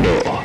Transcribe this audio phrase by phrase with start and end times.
[0.00, 0.42] Tornado.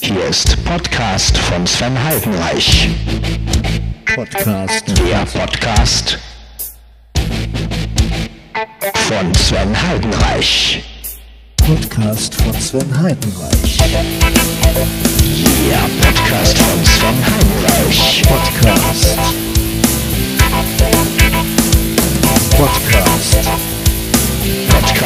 [0.00, 2.88] Hier ist Podcast von Sven Heidenreich.
[4.14, 4.84] Podcast.
[4.88, 6.18] Der Podcast
[9.08, 10.82] von Sven Heidenreich.
[11.56, 13.76] Podcast von Sven Heidenreich.
[15.68, 18.22] Der Podcast von Sven Heidenreich.
[18.22, 19.18] Podcast.
[22.56, 23.69] Podcast.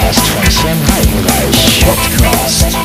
[0.05, 1.85] Podcast von Sven Heidenreich.
[1.87, 2.77] Podcast.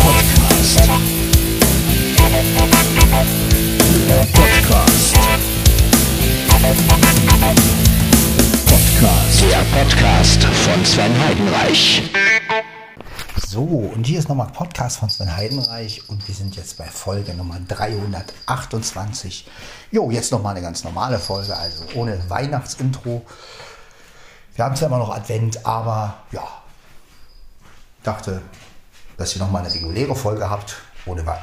[0.00, 0.80] Podcast.
[4.32, 5.14] Podcast.
[8.64, 9.42] Podcast.
[9.50, 12.02] Der Podcast von Sven Heidenreich.
[13.46, 17.34] So, und hier ist nochmal Podcast von Sven Heidenreich und wir sind jetzt bei Folge
[17.34, 19.46] Nummer 328.
[19.90, 23.22] Jo, jetzt nochmal eine ganz normale Folge, also ohne Weihnachtsintro.
[24.54, 26.46] Wir haben zwar immer noch Advent, aber ja,
[28.02, 28.42] dachte,
[29.16, 31.42] dass ihr nochmal eine reguläre Folge habt, ohne, Wei-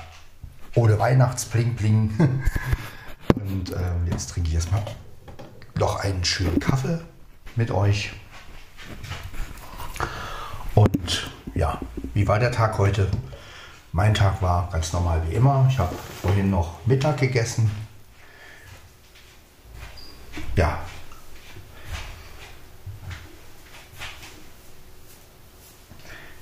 [0.76, 2.12] ohne Weihnachtspling-Pling.
[3.36, 4.84] Und ähm, jetzt trinke ich erstmal
[5.76, 7.00] noch einen schönen Kaffee
[7.56, 8.12] mit euch.
[10.76, 11.80] Und ja,
[12.14, 13.10] wie war der Tag heute?
[13.92, 15.66] Mein Tag war ganz normal wie immer.
[15.70, 17.72] Ich habe vorhin noch Mittag gegessen.
[20.56, 20.80] Ja.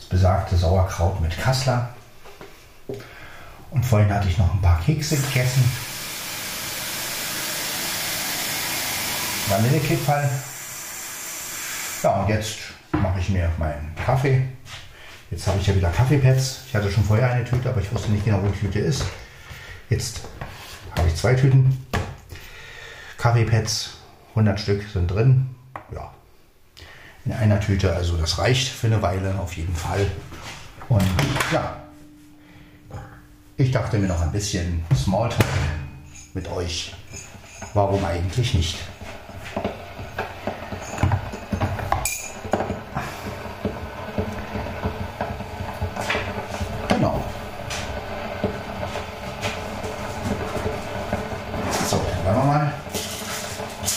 [0.10, 1.90] Besagte Sauerkraut mit Kassler.
[3.72, 5.64] Und vorhin hatte ich noch ein paar Kekse gegessen.
[9.50, 10.30] Vanillekipferl.
[12.04, 12.58] Ja, und jetzt
[12.92, 14.48] mache ich mir meinen Kaffee.
[15.32, 16.62] Jetzt habe ich ja wieder Kaffeepads.
[16.68, 19.06] Ich hatte schon vorher eine Tüte, aber ich wusste nicht genau, wo die Tüte ist.
[19.90, 20.22] Jetzt
[20.98, 21.86] habe ich zwei Tüten.
[23.18, 23.98] Kaffeepads,
[24.30, 25.56] 100 Stück sind drin.
[25.94, 26.12] Ja,
[27.28, 30.10] in einer Tüte, also das reicht für eine Weile auf jeden Fall.
[30.88, 31.04] Und
[31.52, 31.76] ja,
[33.58, 35.46] ich dachte mir noch ein bisschen Smalltalk
[36.34, 36.96] mit euch.
[37.74, 38.78] Warum eigentlich nicht?
[46.88, 47.22] Genau.
[51.90, 52.74] So, dann wollen wir mal.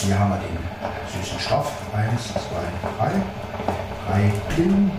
[0.03, 1.71] Hier haben wir den süßen Stoff.
[1.93, 3.11] Eins, zwei, drei.
[4.07, 4.91] Drei Pillen.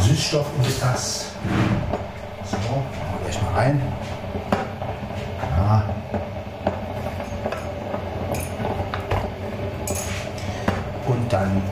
[0.00, 1.32] Süßstoff in das.
[2.44, 3.82] So, machen wir gleich mal rein.
[5.56, 5.84] Ja.
[11.06, 11.62] Und dann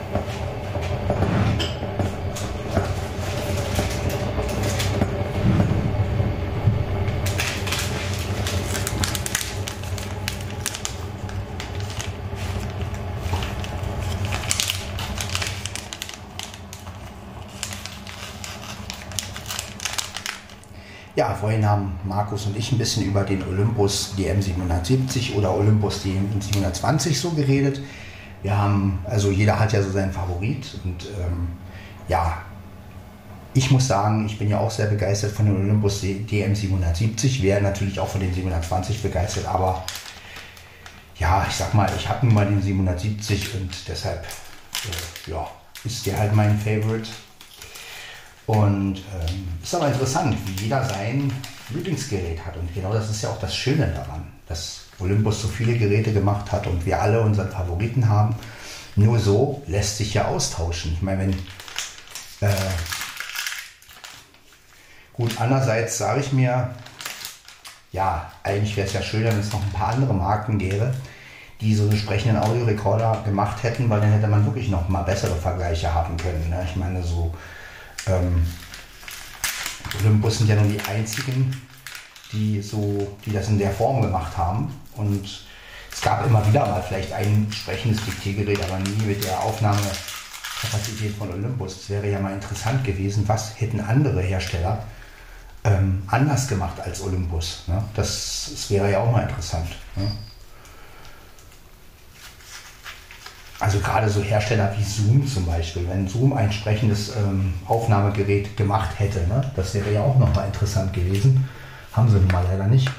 [21.15, 27.15] Ja, vorhin haben Markus und ich ein bisschen über den Olympus DM770 oder Olympus DM720
[27.15, 27.81] so geredet.
[28.41, 31.47] Wir haben, also jeder hat ja so seinen Favorit und ähm,
[32.07, 32.39] ja,
[33.53, 37.99] ich muss sagen, ich bin ja auch sehr begeistert von dem Olympus DM770, wäre natürlich
[37.99, 39.83] auch von den 720 begeistert, aber
[41.19, 45.47] ja, ich sag mal, ich habe nun mal den 770 und deshalb, äh, ja,
[45.85, 47.07] ist der halt mein Favorite.
[48.45, 51.31] Und ähm, ist aber interessant, wie jeder sein
[51.69, 52.57] Lieblingsgerät hat.
[52.57, 56.51] Und genau das ist ja auch das Schöne daran, dass Olympus so viele Geräte gemacht
[56.51, 58.35] hat und wir alle unseren Favoriten haben.
[58.95, 60.93] Nur so lässt sich ja austauschen.
[60.93, 61.33] Ich meine, wenn.
[62.49, 62.53] Äh,
[65.13, 66.75] gut, andererseits sage ich mir,
[67.91, 70.93] ja, eigentlich wäre es ja schöner, wenn es noch ein paar andere Marken gäbe,
[71.61, 75.35] die so einen entsprechenden Audiorekorder gemacht hätten, weil dann hätte man wirklich noch mal bessere
[75.35, 76.49] Vergleiche haben können.
[76.49, 76.65] Ne?
[76.69, 77.33] Ich meine, so
[78.07, 78.45] ähm,
[79.99, 81.61] Olympus sind ja nun die einzigen,
[82.31, 84.73] die so, die das in der Form gemacht haben.
[84.95, 85.45] Und
[85.91, 91.31] es gab immer wieder mal vielleicht ein entsprechendes Diktiergerät, aber nie mit der Aufnahmekapazität von
[91.31, 91.81] Olympus.
[91.81, 94.83] Es wäre ja mal interessant gewesen, was hätten andere Hersteller
[95.63, 97.63] ähm, anders gemacht als Olympus.
[97.67, 97.83] Ne?
[97.95, 99.69] Das, das wäre ja auch mal interessant.
[99.95, 100.11] Ne?
[103.63, 108.99] Also gerade so Hersteller wie Zoom zum Beispiel, wenn Zoom ein entsprechendes ähm, Aufnahmegerät gemacht
[108.99, 109.49] hätte, ne?
[109.55, 111.47] das wäre ja auch nochmal interessant gewesen.
[111.93, 112.91] Haben sie nun mal leider nicht.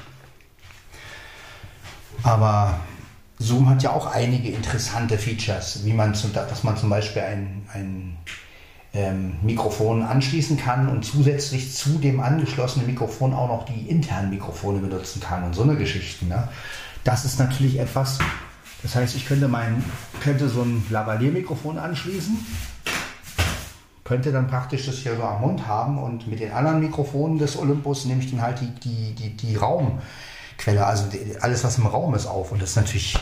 [2.23, 2.79] Aber
[3.37, 7.67] Zoom hat ja auch einige interessante Features, wie man zum, dass man zum Beispiel ein,
[7.71, 8.17] ein
[8.95, 14.79] ähm, Mikrofon anschließen kann und zusätzlich zu dem angeschlossenen Mikrofon auch noch die internen Mikrofone
[14.79, 16.25] benutzen kann und so eine Geschichte.
[16.25, 16.47] Ne?
[17.03, 18.17] Das ist natürlich etwas,
[18.85, 19.83] Das heißt, ich könnte, mein,
[20.21, 22.37] könnte so ein Lavalier-Mikrofon anschließen,
[24.03, 27.57] könnte dann praktisch das hier so am Mund haben und mit den anderen Mikrofonen des
[27.57, 31.87] Olympus nehme ich dann halt die, die, die, die Raumquelle, also die, alles, was im
[31.87, 32.51] Raum ist, auf.
[32.51, 33.17] Und das ist natürlich,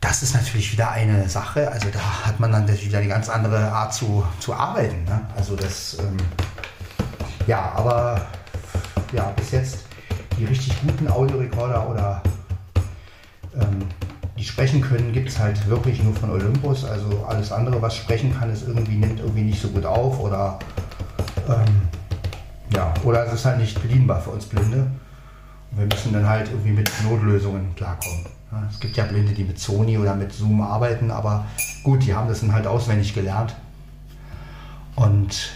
[0.00, 1.70] das ist natürlich wieder eine Sache.
[1.70, 5.04] Also da hat man dann wieder eine ganz andere Art zu, zu arbeiten.
[5.04, 5.20] Ne?
[5.36, 6.16] Also das, ähm,
[7.46, 8.26] ja, aber
[9.12, 9.80] ja, bis jetzt
[10.38, 12.22] die richtig guten Audiorekorder oder
[13.54, 13.86] ähm,
[14.40, 16.86] die sprechen können, gibt es halt wirklich nur von Olympus.
[16.86, 20.58] Also alles andere, was sprechen kann, ist irgendwie, nimmt irgendwie nicht so gut auf oder
[21.46, 21.82] ähm,
[22.74, 24.90] ja, oder es ist halt nicht bedienbar für uns Blinde.
[25.70, 28.24] Und wir müssen dann halt irgendwie mit Notlösungen klarkommen.
[28.50, 31.44] Ja, es gibt ja Blinde, die mit Sony oder mit Zoom arbeiten, aber
[31.84, 33.54] gut, die haben das dann halt auswendig gelernt.
[34.96, 35.50] Und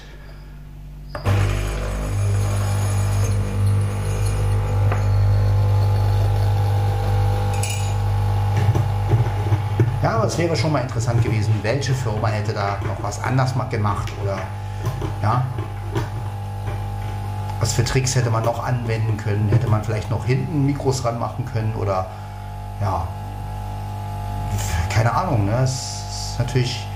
[10.25, 14.11] aber es wäre schon mal interessant gewesen, welche Firma hätte da noch was anders gemacht
[14.23, 14.39] oder
[15.21, 15.45] ja.
[17.61, 19.51] Was für Tricks hätte man noch anwenden können?
[19.51, 22.07] Hätte man vielleicht noch hinten Mikros ranmachen können oder
[22.81, 23.07] ja.
[24.89, 25.59] Keine Ahnung, ne?
[25.63, 26.87] Es ist natürlich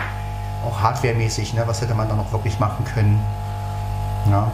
[0.64, 1.64] auch hardwaremäßig, ne?
[1.66, 3.20] Was hätte man da noch wirklich machen können?
[4.30, 4.50] Ja.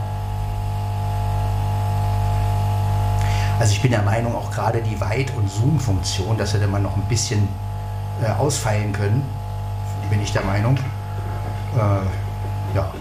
[3.61, 6.97] Also ich bin der Meinung, auch gerade die Weit- und Zoom-Funktion, das hätte man noch
[6.97, 7.49] ein bisschen
[8.23, 9.23] äh, ausfeilen können,
[10.11, 10.77] bin ich der Meinung.
[11.77, 12.93] Äh, ja.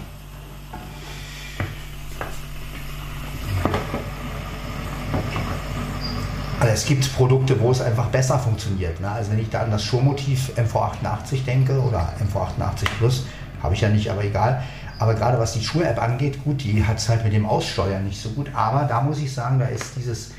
[6.60, 9.00] Also es gibt Produkte, wo es einfach besser funktioniert.
[9.00, 9.10] Ne?
[9.10, 13.26] Also wenn ich da an das Showmotiv MV88 denke oder MV88 Plus,
[13.62, 14.62] habe ich ja nicht, aber egal.
[14.98, 18.20] Aber gerade was die Schuhe-App angeht, gut, die hat es halt mit dem Aussteuern nicht
[18.20, 18.50] so gut.
[18.54, 20.32] Aber da muss ich sagen, da ist dieses,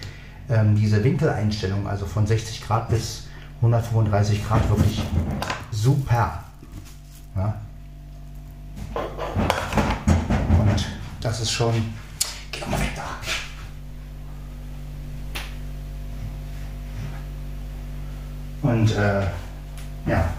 [0.50, 3.25] ähm, diese Winkeleinstellung, also von 60 Grad bis
[3.62, 5.02] 135 Grad wirklich
[5.72, 6.44] super.
[7.36, 7.62] Ja?
[10.60, 10.88] Und
[11.22, 11.74] das ist schon.
[12.52, 13.04] Geh doch mal weg da.
[18.70, 19.28] Und äh,
[20.06, 20.30] ja.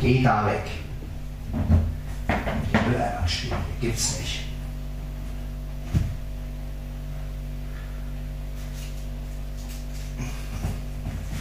[0.00, 0.62] Geh da weg.
[2.88, 3.56] Will einmal stehen.
[3.80, 4.44] Gibt's nicht.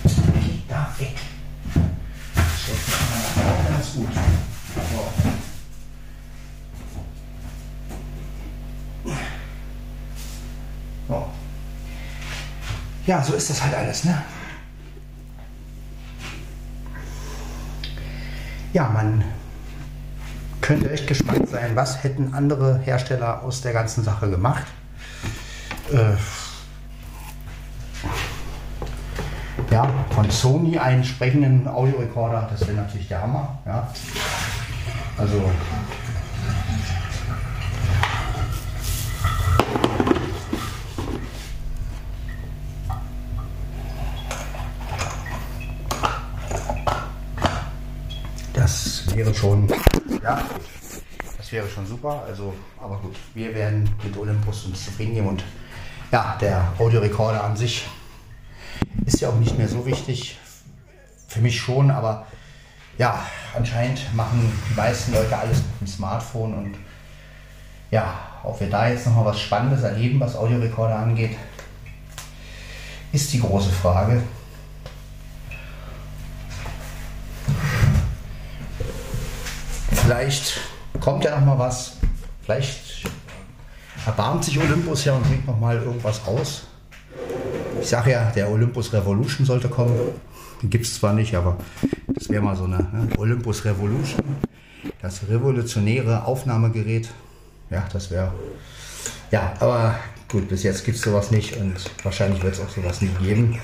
[0.04, 1.16] Geh da weg.
[2.66, 2.74] So,
[3.70, 4.14] ganz gut.
[4.74, 5.34] So.
[11.08, 11.28] So.
[13.06, 14.22] Ja, so ist das halt alles, ne?
[18.74, 19.24] Ja, man
[20.60, 24.66] könnte echt gespannt sein, was hätten andere Hersteller aus der ganzen Sache gemacht.
[25.92, 26.16] Äh,
[29.72, 33.60] ja, von Sony einen sprechenden Audiorekorder, das wäre natürlich der Hammer.
[33.66, 33.88] Ja.
[35.18, 35.52] Also
[49.46, 49.68] schon,
[50.24, 50.42] ja,
[51.38, 52.24] das wäre schon super.
[52.28, 55.44] Also, aber gut, wir werden mit Olympus uns zufrieden geben und
[56.12, 57.86] ja, der Audiorekorder an sich
[59.06, 60.38] ist ja auch nicht mehr so wichtig.
[61.28, 62.26] Für mich schon, aber
[62.98, 63.20] ja,
[63.56, 66.76] anscheinend machen die meisten Leute alles mit dem Smartphone und
[67.92, 71.38] ja, ob wir da jetzt nochmal was Spannendes erleben, was Audiorekorder angeht,
[73.12, 74.24] ist die große Frage.
[80.06, 80.60] Vielleicht
[81.00, 81.94] kommt ja noch mal was.
[82.44, 83.10] Vielleicht
[84.06, 86.68] erbarmt sich Olympus ja und bringt noch mal irgendwas raus.
[87.82, 89.98] Ich sage ja, der Olympus Revolution sollte kommen.
[90.62, 91.58] Den gibt es zwar nicht, aber
[92.06, 93.08] das wäre mal so eine ne?
[93.18, 94.24] Olympus Revolution.
[95.02, 97.10] Das revolutionäre Aufnahmegerät.
[97.72, 98.32] Ja, das wäre.
[99.32, 99.96] Ja, aber
[100.30, 103.60] gut, bis jetzt gibt es sowas nicht und wahrscheinlich wird es auch sowas nie geben.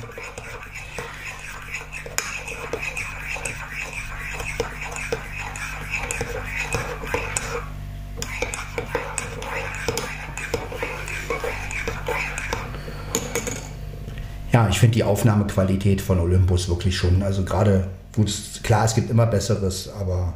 [14.51, 18.31] Ja, ich finde die Aufnahmequalität von Olympus wirklich schon, also gerade, gut,
[18.63, 20.33] klar, es gibt immer Besseres, aber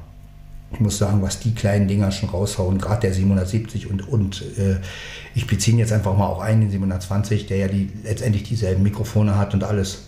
[0.72, 4.78] ich muss sagen, was die kleinen Dinger schon raushauen, gerade der 770 und, und äh,
[5.34, 9.38] ich beziehe jetzt einfach mal auch ein, den 720, der ja die, letztendlich dieselben Mikrofone
[9.38, 10.04] hat und alles.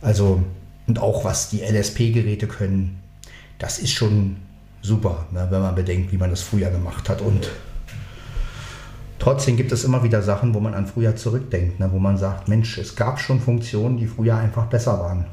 [0.00, 0.42] Also,
[0.86, 2.98] und auch was die LSP-Geräte können,
[3.58, 4.36] das ist schon
[4.82, 7.48] super, ne, wenn man bedenkt, wie man das früher gemacht hat und
[9.22, 11.88] Trotzdem gibt es immer wieder Sachen, wo man an früher zurückdenkt, ne?
[11.92, 15.26] wo man sagt, Mensch, es gab schon Funktionen, die früher einfach besser waren.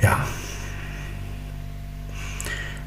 [0.00, 0.24] Ja.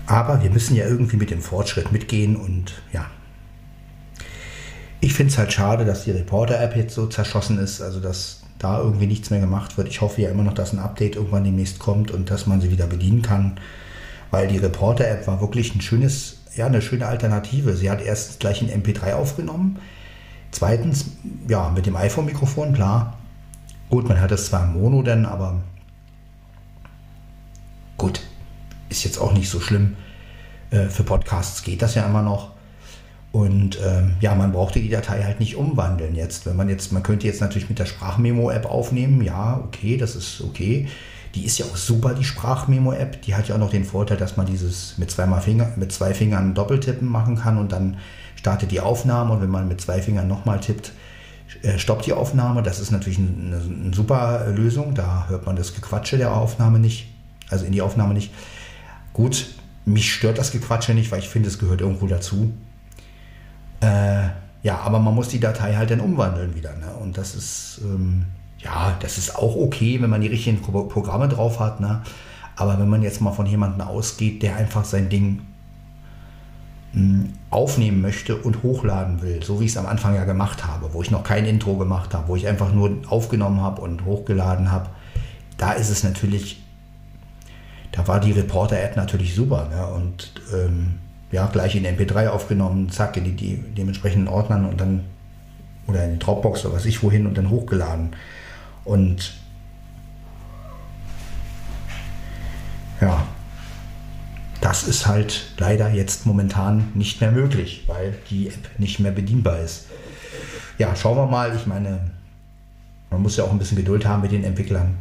[0.05, 3.08] Aber wir müssen ja irgendwie mit dem Fortschritt mitgehen und ja.
[5.01, 8.79] Ich finde es halt schade, dass die Reporter-App jetzt so zerschossen ist, also dass da
[8.79, 9.88] irgendwie nichts mehr gemacht wird.
[9.88, 12.72] Ich hoffe ja immer noch, dass ein Update irgendwann demnächst kommt und dass man sie
[12.72, 13.60] wieder bedienen kann,
[14.29, 17.75] weil die Reporter-App war wirklich ein schönes, ja, eine schöne Alternative.
[17.75, 19.79] Sie hat erst gleich ein MP3 aufgenommen.
[20.51, 21.05] Zweitens,
[21.48, 23.17] ja, mit dem iPhone-Mikrofon, klar.
[23.89, 25.62] Gut, man hat es zwar im Mono dann, aber
[27.98, 28.22] gut,
[28.89, 29.96] ist jetzt auch nicht so schlimm.
[30.70, 32.50] Äh, für Podcasts geht das ja immer noch.
[33.31, 36.45] Und ähm, ja, man brauchte die Datei halt nicht umwandeln jetzt.
[36.45, 40.41] Wenn man jetzt, man könnte jetzt natürlich mit der Sprachmemo-App aufnehmen, ja, okay, das ist
[40.41, 40.88] okay.
[41.33, 43.21] Die ist ja auch super, die Sprachmemo-App.
[43.21, 46.13] Die hat ja auch noch den Vorteil, dass man dieses mit, zweimal Finger, mit zwei
[46.13, 47.97] Fingern Doppeltippen machen kann und dann
[48.35, 50.91] startet die Aufnahme und wenn man mit zwei Fingern nochmal tippt,
[51.61, 52.63] äh, stoppt die Aufnahme.
[52.63, 54.93] Das ist natürlich eine, eine super Lösung.
[54.93, 57.07] Da hört man das Gequatsche der Aufnahme nicht,
[57.50, 58.33] also in die Aufnahme nicht.
[59.13, 59.47] Gut,
[59.85, 62.51] mich stört das Gequatsche nicht, weil ich finde, es gehört irgendwo dazu.
[63.81, 64.29] Äh,
[64.63, 66.75] ja, aber man muss die Datei halt dann umwandeln wieder.
[66.75, 66.91] Ne?
[67.01, 68.25] Und das ist, ähm,
[68.59, 71.79] ja, das ist auch okay, wenn man die richtigen Pro Programme drauf hat.
[71.79, 72.01] Ne?
[72.55, 75.41] Aber wenn man jetzt mal von jemandem ausgeht, der einfach sein Ding
[76.93, 80.93] hm, aufnehmen möchte und hochladen will, so wie ich es am Anfang ja gemacht habe,
[80.93, 84.71] wo ich noch kein Intro gemacht habe, wo ich einfach nur aufgenommen habe und hochgeladen
[84.71, 84.89] habe,
[85.57, 86.61] da ist es natürlich,
[87.91, 89.67] da war die Reporter-App natürlich super.
[89.69, 89.88] Ne?
[89.88, 91.00] Und ähm,
[91.31, 95.05] ja, gleich in MP3 aufgenommen, zack, in die, die dementsprechenden Ordnern und dann,
[95.88, 98.15] oder in die Dropbox oder was ich wohin und dann hochgeladen.
[98.83, 99.33] Und
[103.00, 103.25] ja,
[104.59, 109.59] das ist halt leider jetzt momentan nicht mehr möglich, weil die App nicht mehr bedienbar
[109.59, 109.88] ist.
[110.77, 111.55] Ja, schauen wir mal.
[111.55, 112.11] Ich meine,
[113.09, 114.95] man muss ja auch ein bisschen Geduld haben mit den Entwicklern.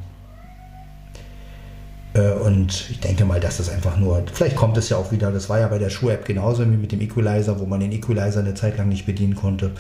[2.15, 5.31] Äh, und ich denke mal, dass das einfach nur, vielleicht kommt es ja auch wieder,
[5.31, 8.41] das war ja bei der Schuh-App genauso wie mit dem Equalizer, wo man den Equalizer
[8.41, 9.73] eine Zeit lang nicht bedienen konnte.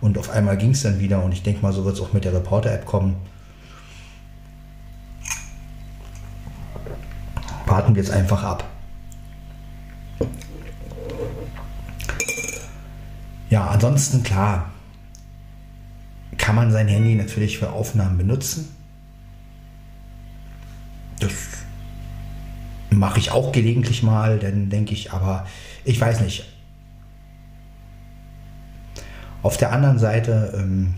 [0.00, 2.12] Und auf einmal ging es dann wieder und ich denke mal, so wird es auch
[2.12, 3.16] mit der Reporter-App kommen.
[7.66, 8.64] Warten wir jetzt einfach ab.
[13.50, 14.70] Ja, ansonsten klar,
[16.36, 18.74] kann man sein Handy natürlich für Aufnahmen benutzen.
[21.18, 21.32] Das
[22.98, 25.46] Mache ich auch gelegentlich mal, dann denke ich, aber
[25.84, 26.44] ich weiß nicht.
[29.42, 30.94] Auf der anderen Seite ähm,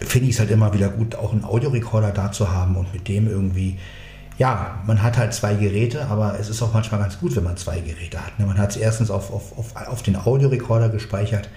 [0.00, 3.06] finde ich es halt immer wieder gut, auch einen Audiorekorder da zu haben und mit
[3.06, 3.78] dem irgendwie,
[4.38, 7.58] ja, man hat halt zwei Geräte, aber es ist auch manchmal ganz gut, wenn man
[7.58, 8.38] zwei Geräte hat.
[8.38, 8.46] Ne?
[8.46, 11.50] Man hat es erstens auf, auf, auf, auf den Audiorekorder gespeichert,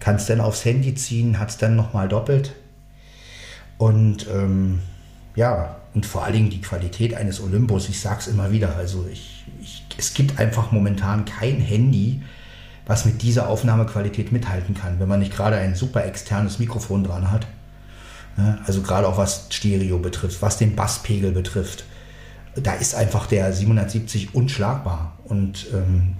[0.00, 2.54] kann es dann aufs Handy ziehen, hat es dann nochmal doppelt.
[3.78, 4.80] Und ähm,
[5.34, 9.06] ja, und vor allen Dingen die Qualität eines Olympus, ich sage es immer wieder, also
[9.10, 12.22] ich, ich, es gibt einfach momentan kein Handy,
[12.86, 17.30] was mit dieser Aufnahmequalität mithalten kann, wenn man nicht gerade ein super externes Mikrofon dran
[17.30, 17.46] hat.
[18.66, 21.84] Also gerade auch was Stereo betrifft, was den Basspegel betrifft.
[22.56, 25.16] Da ist einfach der 770 unschlagbar.
[25.24, 26.16] Und ähm,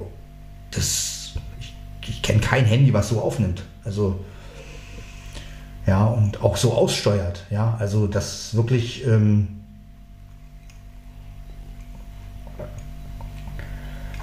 [0.70, 1.74] das, ich,
[2.08, 3.64] ich kenne kein Handy, was so aufnimmt.
[3.84, 4.24] Also
[5.86, 7.46] ja, und auch so aussteuert.
[7.50, 9.48] Ja, also das wirklich ähm,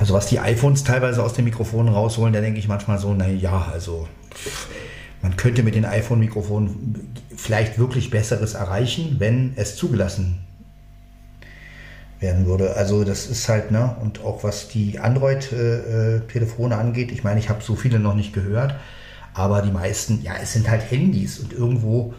[0.01, 3.69] Also was die iPhones teilweise aus den Mikrofonen rausholen, da denke ich manchmal so, naja,
[3.71, 4.07] also
[5.21, 10.39] man könnte mit den iPhone-Mikrofonen vielleicht wirklich Besseres erreichen, wenn es zugelassen
[12.19, 12.75] werden würde.
[12.75, 17.61] Also das ist halt, ne, und auch was die Android-Telefone angeht, ich meine, ich habe
[17.61, 18.73] so viele noch nicht gehört,
[19.33, 22.13] aber die meisten, ja, es sind halt Handys und irgendwo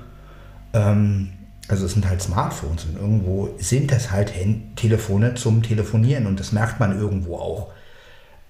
[0.72, 1.32] ähm,
[1.68, 4.32] also es sind halt Smartphones und irgendwo sind das halt
[4.76, 7.72] Telefone zum Telefonieren und das merkt man irgendwo auch.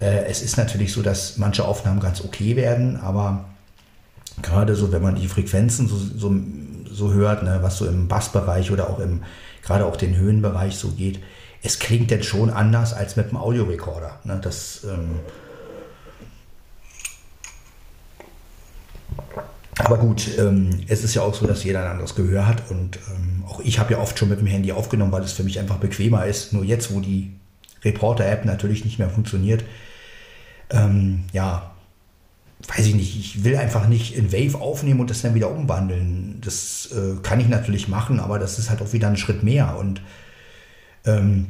[0.00, 3.44] Äh, es ist natürlich so, dass manche Aufnahmen ganz okay werden, aber
[4.40, 6.34] gerade so, wenn man die Frequenzen so, so,
[6.90, 9.22] so hört, ne, was so im Bassbereich oder auch im,
[9.62, 11.20] gerade auch den Höhenbereich so geht,
[11.62, 14.18] es klingt jetzt schon anders als mit einem Audiorekorder.
[14.24, 14.40] Ne?
[14.42, 15.20] Das ähm,
[19.78, 22.98] Aber gut, ähm, es ist ja auch so, dass jeder ein anderes Gehör hat und
[23.14, 25.58] ähm, auch ich habe ja oft schon mit dem Handy aufgenommen, weil es für mich
[25.58, 26.52] einfach bequemer ist.
[26.52, 27.32] Nur jetzt, wo die
[27.82, 29.64] Reporter-App natürlich nicht mehr funktioniert,
[30.70, 31.72] ähm, ja,
[32.68, 36.40] weiß ich nicht, ich will einfach nicht in Wave aufnehmen und das dann wieder umwandeln.
[36.44, 39.76] Das äh, kann ich natürlich machen, aber das ist halt auch wieder ein Schritt mehr.
[39.78, 40.00] Und
[41.04, 41.46] ähm,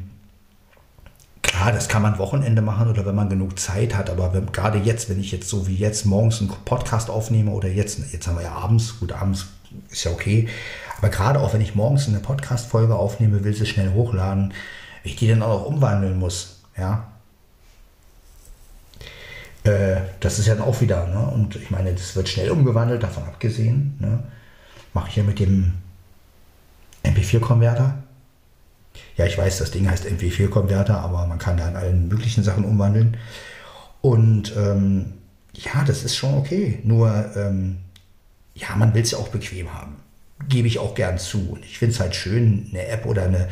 [1.53, 4.79] klar, das kann man Wochenende machen oder wenn man genug Zeit hat, aber wenn, gerade
[4.79, 8.37] jetzt, wenn ich jetzt so wie jetzt morgens einen Podcast aufnehme oder jetzt, jetzt haben
[8.37, 9.47] wir ja abends, gut, abends
[9.91, 10.47] ist ja okay,
[10.97, 14.53] aber gerade auch wenn ich morgens eine Podcast-Folge aufnehme, will sie schnell hochladen,
[15.03, 17.07] ich die dann auch umwandeln muss, ja,
[19.63, 21.19] äh, das ist ja dann auch wieder, ne?
[21.19, 24.23] und ich meine, das wird schnell umgewandelt, davon abgesehen, ne?
[24.93, 25.73] mache ich ja mit dem
[27.03, 28.02] MP4-Konverter.
[29.15, 32.65] Ja, ich weiß, das Ding heißt MP4-Konverter, aber man kann da in allen möglichen Sachen
[32.65, 33.17] umwandeln.
[34.01, 35.13] Und ähm,
[35.53, 36.79] ja, das ist schon okay.
[36.83, 37.77] Nur, ähm,
[38.55, 39.97] ja, man will es ja auch bequem haben.
[40.49, 41.51] Gebe ich auch gern zu.
[41.51, 43.47] Und ich finde es halt schön, eine App oder eine,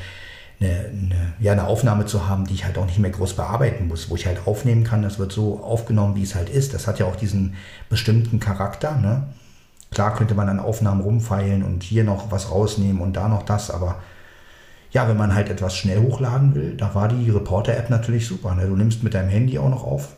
[0.59, 3.87] eine, eine, ja, eine Aufnahme zu haben, die ich halt auch nicht mehr groß bearbeiten
[3.87, 6.73] muss, wo ich halt aufnehmen kann, das wird so aufgenommen, wie es halt ist.
[6.73, 7.55] Das hat ja auch diesen
[7.89, 8.97] bestimmten Charakter.
[8.97, 9.23] Ne?
[9.91, 13.69] Klar könnte man an Aufnahmen rumfeilen und hier noch was rausnehmen und da noch das,
[13.69, 14.01] aber
[14.91, 18.55] ja, wenn man halt etwas schnell hochladen will, da war die Reporter-App natürlich super.
[18.55, 18.67] Ne?
[18.67, 20.09] Du nimmst mit deinem Handy auch noch auf.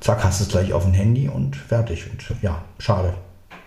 [0.00, 2.10] Zack, hast es gleich auf dem Handy und fertig.
[2.10, 3.14] Und ja, schade.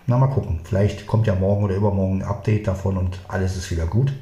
[0.06, 0.60] Na, mal gucken.
[0.64, 4.12] Vielleicht kommt ja morgen oder übermorgen ein Update davon und alles ist wieder gut.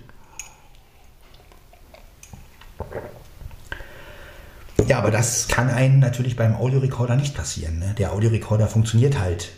[4.87, 7.79] Ja, aber das kann einem natürlich beim Audiorekorder nicht passieren.
[7.79, 7.95] Ne?
[7.99, 9.53] Der Audiorekorder funktioniert halt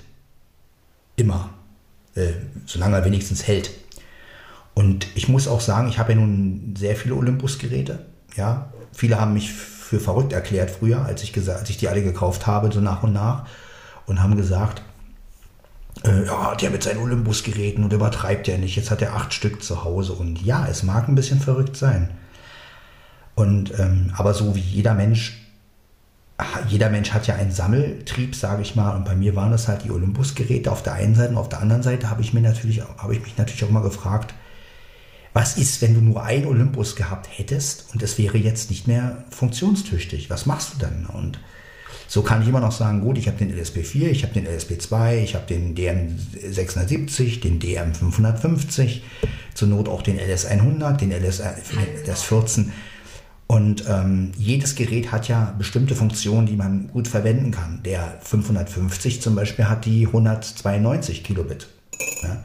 [1.16, 1.50] immer,
[2.14, 2.32] äh,
[2.66, 3.70] solange er wenigstens hält.
[4.74, 8.06] Und ich muss auch sagen, ich habe ja nun sehr viele Olympus-Geräte.
[8.36, 12.02] Ja, viele haben mich für verrückt erklärt früher, als ich, gesagt, als ich die alle
[12.02, 13.46] gekauft habe, so nach und nach,
[14.06, 14.82] und haben gesagt,
[16.04, 18.76] äh, ja, der mit seinen Olympus-Geräten und übertreibt ja nicht.
[18.76, 20.12] Jetzt hat er acht Stück zu Hause.
[20.12, 22.10] Und ja, es mag ein bisschen verrückt sein.
[23.34, 25.40] Und ähm, aber so wie jeder Mensch,
[26.68, 28.96] jeder Mensch hat ja einen Sammeltrieb, sage ich mal.
[28.96, 31.60] Und bei mir waren das halt die Olympus-Geräte auf der einen Seite und auf der
[31.60, 32.42] anderen Seite habe ich mir
[32.98, 34.34] habe ich mich natürlich auch mal gefragt,
[35.34, 39.24] was ist, wenn du nur ein Olympus gehabt hättest und es wäre jetzt nicht mehr
[39.30, 40.30] funktionstüchtig?
[40.30, 41.06] Was machst du dann?
[41.06, 41.40] Und
[42.06, 45.24] so kann ich immer noch sagen, gut, ich habe den LSP4, ich habe den LSP2,
[45.24, 49.00] ich habe den DM670, den DM550,
[49.54, 52.66] zur Not auch den LS100, den LS, LS14.
[53.48, 57.80] Und ähm, jedes Gerät hat ja bestimmte Funktionen, die man gut verwenden kann.
[57.84, 61.66] Der 550 zum Beispiel hat die 192 Kilobit.
[62.22, 62.44] Ja.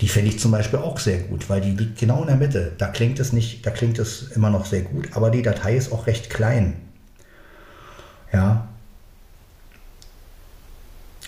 [0.00, 2.72] Die finde ich zum Beispiel auch sehr gut, weil die liegt genau in der Mitte.
[2.78, 5.92] Da klingt es nicht, da klingt es immer noch sehr gut, aber die Datei ist
[5.92, 6.76] auch recht klein.
[8.32, 8.68] Ja.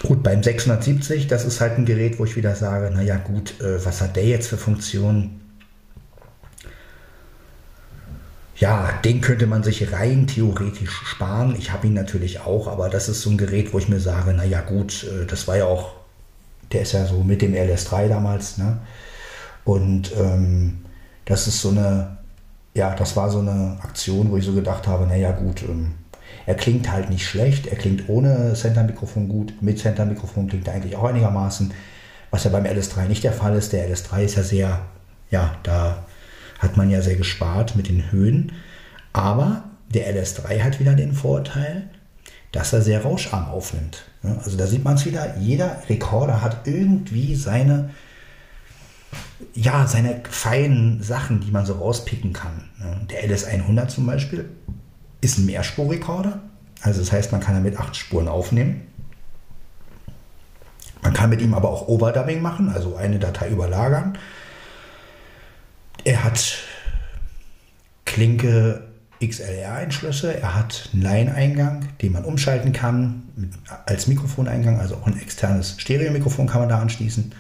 [0.03, 3.85] Gut, beim 670, das ist halt ein Gerät, wo ich wieder sage, naja gut, äh,
[3.85, 5.43] was hat der jetzt für Funktionen?
[8.63, 11.57] ja, den könnte man sich rein theoretisch sparen.
[11.59, 14.33] Ich habe ihn natürlich auch, aber das ist so ein Gerät, wo ich mir sage,
[14.35, 15.95] naja gut, äh, das war ja auch,
[16.73, 18.79] der ist ja so mit dem LS3 damals, ne?
[19.65, 20.85] Und ähm,
[21.25, 22.19] das ist so eine,
[22.75, 25.95] ja, das war so eine Aktion, wo ich so gedacht habe, naja gut, ähm,
[26.47, 30.97] er klingt halt nicht schlecht, er klingt ohne Center-Mikrofon gut, mit Center-Mikrofon klingt er eigentlich
[30.97, 31.73] auch einigermaßen,
[32.31, 33.73] was ja beim LS3 nicht der Fall ist.
[33.73, 34.81] Der LS3 ist ja sehr,
[35.31, 36.05] ja, da
[36.59, 38.53] hat man ja sehr gespart mit den Höhen.
[39.13, 41.91] Aber der LS3 hat wieder den Vorteil,
[42.51, 44.05] dass er sehr rauscharm aufnimmt.
[44.23, 47.91] Also da sieht man es wieder, jeder Rekorder hat irgendwie seine,
[49.55, 52.69] ja, seine feinen Sachen, die man so rauspicken kann.
[53.11, 54.49] Der LS100 zum Beispiel
[55.21, 56.41] ist ein Mehrspurrekorder.
[56.83, 58.83] Also das heißt, man kann damit acht Spuren aufnehmen.
[61.03, 64.17] Man kann mit ihm aber auch Overdubbing machen, also eine Datei überlagern.
[66.05, 66.59] Er hat
[68.05, 68.92] Klinke
[69.27, 73.23] XLR-Einschlüsse, er hat einen Line-Eingang, den man umschalten kann
[73.87, 77.33] als Mikrofoneingang, also auch ein externes Stereo-Mikrofon kann man da anschließen.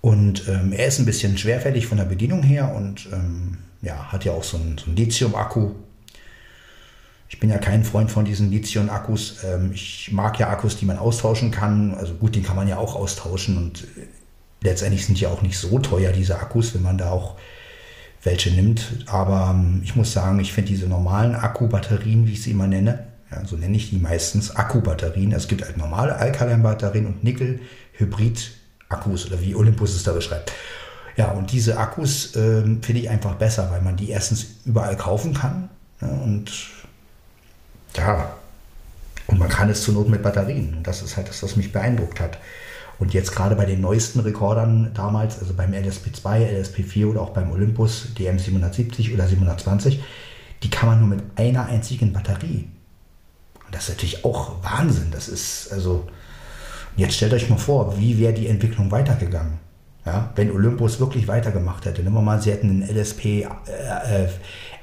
[0.00, 4.24] Und ähm, er ist ein bisschen schwerfällig von der Bedienung her und ähm, ja, hat
[4.24, 5.70] ja auch so einen, so einen Lithium-Akku.
[7.28, 9.44] Ich bin ja kein Freund von diesen Lithium-Akkus.
[9.44, 11.94] Ähm, ich mag ja Akkus, die man austauschen kann.
[11.94, 13.86] Also gut, den kann man ja auch austauschen und
[14.60, 17.36] letztendlich sind die auch nicht so teuer, diese Akkus, wenn man da auch
[18.22, 19.04] welche nimmt.
[19.06, 23.04] Aber ähm, ich muss sagen, ich finde diese normalen Akkubatterien, wie ich sie immer nenne,
[23.30, 25.32] ja, so nenne ich die meistens Akkubatterien.
[25.32, 30.52] Es gibt halt normale Alkaline-Batterien und Nickel-Hybrid-Akkus oder wie Olympus es da beschreibt.
[31.16, 35.34] Ja, und diese Akkus äh, finde ich einfach besser, weil man die erstens überall kaufen
[35.34, 35.68] kann
[36.00, 36.50] ja, und
[37.96, 38.32] ja,
[39.26, 40.74] und man kann es zur Not mit Batterien.
[40.74, 42.38] Und das ist halt das, was mich beeindruckt hat.
[43.02, 47.50] Und jetzt gerade bei den neuesten Rekordern damals, also beim LSP2, LSP4 oder auch beim
[47.50, 50.00] Olympus DM770 oder 720,
[50.62, 52.68] die kann man nur mit einer einzigen Batterie.
[53.72, 55.10] das ist natürlich auch Wahnsinn.
[55.10, 56.06] Das ist, also,
[56.94, 59.58] jetzt stellt euch mal vor, wie wäre die Entwicklung weitergegangen?
[60.06, 62.04] Ja, wenn Olympus wirklich weitergemacht hätte.
[62.04, 64.28] Nehmen wir mal, sie hätten einen LSP, äh,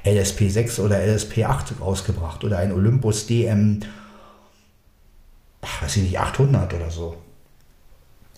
[0.04, 3.80] LSP 6 oder LSP 8 rausgebracht oder ein Olympus DM,
[5.80, 7.16] weiß ich nicht, 800 oder so.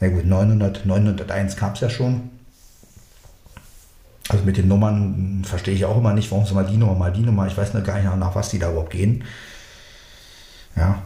[0.02, 2.30] Na gut, 900, 901 gab es ja schon.
[4.28, 7.12] Also mit den Nummern verstehe ich auch immer nicht, warum es mal die Nummer, mal
[7.12, 7.46] die Nummer.
[7.46, 9.22] Ich weiß noch gar nicht, nach was die da überhaupt gehen.
[10.74, 11.02] Ja.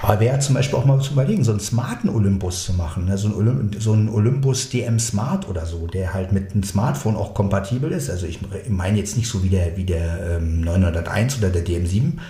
[0.00, 3.06] Aber wäre zum Beispiel auch mal zu überlegen, so einen smarten Olympus zu machen.
[3.06, 3.18] Ne?
[3.18, 7.34] So, ein Olymp so Olympus DM Smart oder so, der halt mit einem Smartphone auch
[7.34, 8.08] kompatibel ist.
[8.08, 12.20] Also ich meine jetzt nicht so wie der, wie der ähm, 901 oder der DM7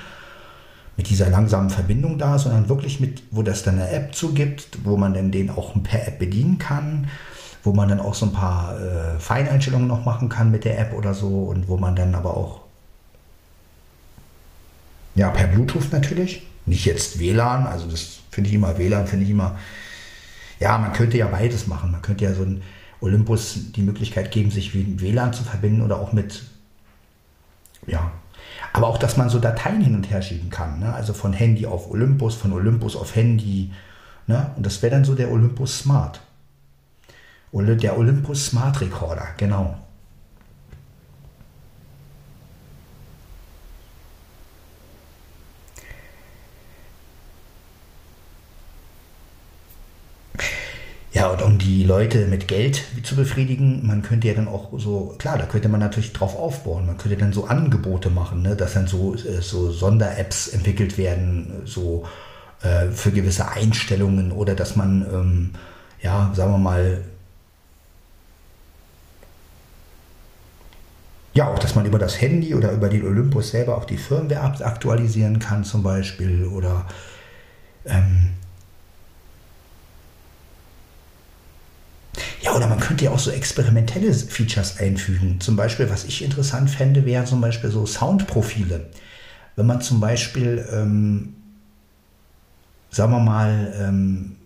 [0.97, 4.97] mit dieser langsamen Verbindung da, sondern wirklich mit, wo das dann eine App zugibt, wo
[4.97, 7.09] man dann den auch per App bedienen kann,
[7.63, 10.95] wo man dann auch so ein paar äh, Feineinstellungen noch machen kann mit der App
[10.95, 12.61] oder so und wo man dann aber auch
[15.15, 19.31] ja per Bluetooth natürlich nicht jetzt WLAN, also das finde ich immer, WLAN finde ich
[19.31, 19.57] immer,
[20.59, 21.93] ja, man könnte ja beides machen.
[21.93, 22.63] Man könnte ja so ein
[23.01, 26.43] Olympus die Möglichkeit geben, sich wie ein WLAN zu verbinden oder auch mit,
[27.87, 28.11] ja,
[28.77, 30.81] aber auch, dass man so Dateien hin und her schieben kann.
[30.81, 30.93] Ne?
[30.93, 33.73] Also von Handy auf Olympus, von Olympus auf Handy.
[34.27, 34.51] Ne?
[34.55, 36.21] Und das wäre dann so der Olympus Smart.
[37.53, 39.79] Der Olympus Smart Recorder, genau.
[51.17, 55.15] Ja, und um die Leute mit Geld zu befriedigen, man könnte ja dann auch so,
[55.17, 56.85] klar, da könnte man natürlich drauf aufbauen.
[56.85, 61.63] Man könnte dann so Angebote machen, ne, dass dann so, äh, so Sonder-Apps entwickelt werden,
[61.65, 62.05] so
[62.61, 65.51] äh, für gewisse Einstellungen oder dass man, ähm,
[66.03, 67.01] ja, sagen wir mal,
[71.33, 74.63] ja, auch dass man über das Handy oder über den Olympus selber auch die Firmware
[74.67, 76.87] aktualisieren kann, zum Beispiel, oder
[77.87, 78.35] ähm,
[82.43, 85.41] Ja, oder man könnte ja auch so experimentelle Features einfügen.
[85.41, 88.91] Zum Beispiel, was ich interessant fände, wären zum Beispiel so Soundprofile.
[89.57, 91.35] Wenn man zum Beispiel, ähm,
[92.91, 94.37] sagen wir mal, ähm,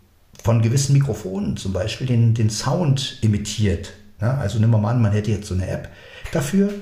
[0.43, 3.93] von gewissen Mikrofonen zum Beispiel den, den Sound imitiert.
[4.21, 5.89] Ja, also nehmen wir mal an, man hätte jetzt so eine App
[6.33, 6.73] dafür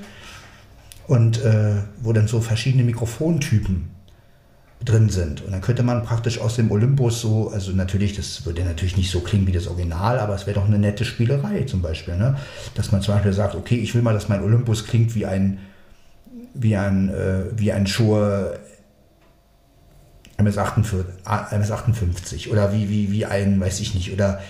[1.07, 3.91] und äh, wo dann so verschiedene Mikrofontypen
[4.85, 5.43] drin sind.
[5.43, 9.11] Und dann könnte man praktisch aus dem Olympus so, also natürlich, das würde natürlich nicht
[9.11, 12.37] so klingen wie das Original, aber es wäre doch eine nette Spielerei zum Beispiel, ne?
[12.75, 15.59] Dass man zum Beispiel sagt, okay, ich will mal, dass mein Olympus klingt wie ein,
[16.55, 18.61] wie ein, äh, wie ein Shure
[20.39, 21.05] MS58,
[21.51, 24.41] MS58 oder wie, wie, wie ein, weiß ich nicht, oder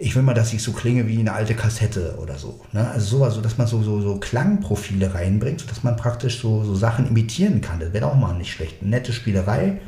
[0.00, 2.58] ich will mal, dass ich so klinge wie eine alte Kassette oder so.
[2.72, 2.88] Ne?
[2.88, 6.74] Also sowas, so dass man so, so, so Klangprofile reinbringt, sodass man praktisch so, so
[6.74, 7.80] Sachen imitieren kann.
[7.80, 8.80] Das wäre auch mal nicht schlecht.
[8.80, 9.78] Eine nette Spielerei.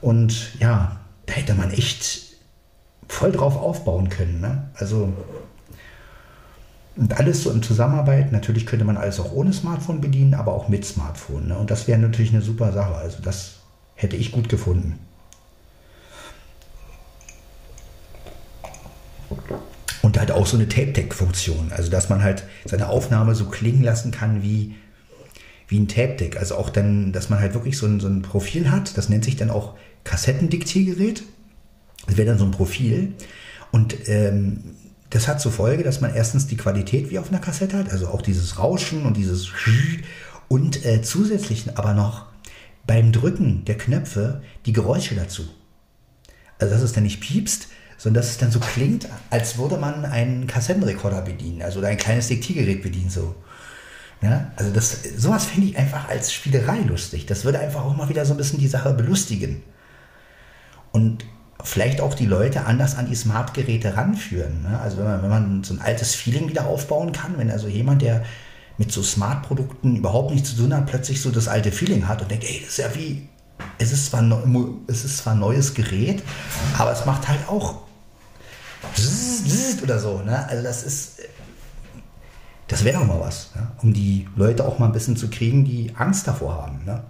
[0.00, 2.22] Und ja, da hätte man echt
[3.06, 4.40] voll drauf aufbauen können.
[4.40, 4.70] Ne?
[4.74, 5.12] Also
[6.96, 8.32] und alles so in Zusammenarbeit.
[8.32, 11.48] Natürlich könnte man alles auch ohne Smartphone bedienen, aber auch mit Smartphone.
[11.48, 11.58] Ne?
[11.58, 12.94] Und das wäre natürlich eine super Sache.
[12.94, 13.56] Also das
[13.94, 14.98] hätte ich gut gefunden.
[20.02, 21.72] Und halt auch so eine Tape-Deck-Funktion.
[21.72, 24.74] Also, dass man halt seine Aufnahme so klingen lassen kann wie,
[25.68, 26.36] wie ein Tape-Deck.
[26.36, 28.96] Also auch dann, dass man halt wirklich so ein, so ein Profil hat.
[28.96, 31.22] Das nennt sich dann auch Kassettendiktiergerät.
[32.06, 33.14] Das wäre dann so ein Profil.
[33.72, 34.76] Und ähm,
[35.10, 38.08] das hat zur Folge, dass man erstens die Qualität wie auf einer Kassette hat, also
[38.08, 39.48] auch dieses Rauschen und dieses
[40.48, 42.26] und äh, zusätzlich aber noch
[42.86, 45.44] beim Drücken der Knöpfe die Geräusche dazu.
[46.58, 50.04] Also dass es dann nicht piepst, sondern dass es dann so klingt, als würde man
[50.04, 53.34] einen Kassettenrekorder bedienen, also ein kleines Diktiergerät bedienen so.
[54.22, 57.26] Ja, also das, sowas fände ich einfach als Spielerei lustig.
[57.26, 59.62] Das würde einfach auch mal wieder so ein bisschen die Sache belustigen.
[60.90, 61.26] Und
[61.62, 64.62] vielleicht auch die Leute anders an die Smart-Geräte ranführen.
[64.62, 64.80] Ne?
[64.80, 68.02] Also wenn man, wenn man so ein altes Feeling wieder aufbauen kann, wenn also jemand,
[68.02, 68.24] der
[68.78, 72.30] mit so Smart-Produkten überhaupt nichts zu tun hat, plötzlich so das alte Feeling hat und
[72.30, 73.28] denkt, ey, das ist ja wie,
[73.78, 74.22] es ist zwar,
[74.86, 76.22] es ist zwar ein neues Gerät,
[76.78, 77.85] aber es macht halt auch
[79.86, 80.18] oder so.
[80.18, 80.48] Ne?
[80.48, 81.20] Also das ist,
[82.68, 83.72] das wäre mal was, ja?
[83.82, 86.84] um die Leute auch mal ein bisschen zu kriegen, die Angst davor haben.
[86.84, 87.02] Ne?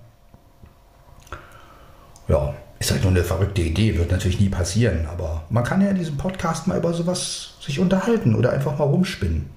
[2.29, 5.89] Ja, ist halt nur eine verrückte Idee, wird natürlich nie passieren, aber man kann ja
[5.89, 9.49] in diesem Podcast mal über sowas sich unterhalten oder einfach mal rumspinnen.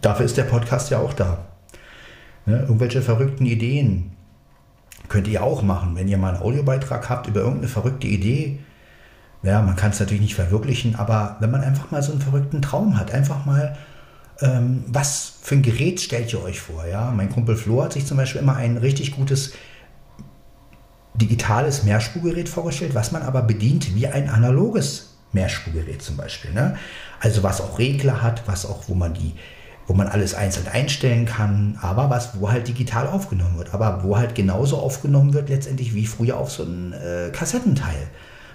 [0.00, 1.44] Dafür ist der Podcast ja auch da.
[2.46, 2.60] Ne?
[2.60, 4.12] Irgendwelche verrückten Ideen
[5.08, 8.58] könnt ihr auch machen, wenn ihr mal einen Audiobeitrag habt über irgendeine verrückte Idee
[9.44, 12.62] ja, man kann es natürlich nicht verwirklichen, aber wenn man einfach mal so einen verrückten
[12.62, 13.76] Traum hat, einfach mal
[14.40, 16.86] ähm, was für ein Gerät stellt ihr euch vor?
[16.86, 17.12] Ja?
[17.14, 19.52] Mein Kumpel Flo hat sich zum Beispiel immer ein richtig gutes
[21.14, 26.52] digitales Mehrspurgerät vorgestellt, was man aber bedient wie ein analoges Mehrspurgerät zum Beispiel.
[26.52, 26.76] Ne?
[27.20, 29.34] Also was auch Regler hat, was auch, wo man die,
[29.86, 34.16] wo man alles einzeln einstellen kann, aber was, wo halt digital aufgenommen wird, aber wo
[34.16, 38.08] halt genauso aufgenommen wird letztendlich wie früher auf so ein äh, Kassettenteil.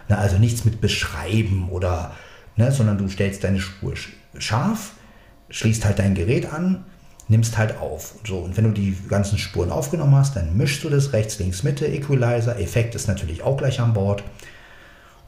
[0.09, 0.17] Ne?
[0.17, 2.11] Also nichts mit Beschreiben oder,
[2.55, 3.93] ne, sondern du stellst deine Spur
[4.37, 4.93] scharf,
[5.49, 6.83] schließt halt dein Gerät an,
[7.27, 8.15] nimmst halt auf.
[8.25, 11.63] So, und wenn du die ganzen Spuren aufgenommen hast, dann mischst du das rechts, links,
[11.63, 12.59] Mitte, Equalizer.
[12.59, 14.23] Effekt ist natürlich auch gleich an Bord.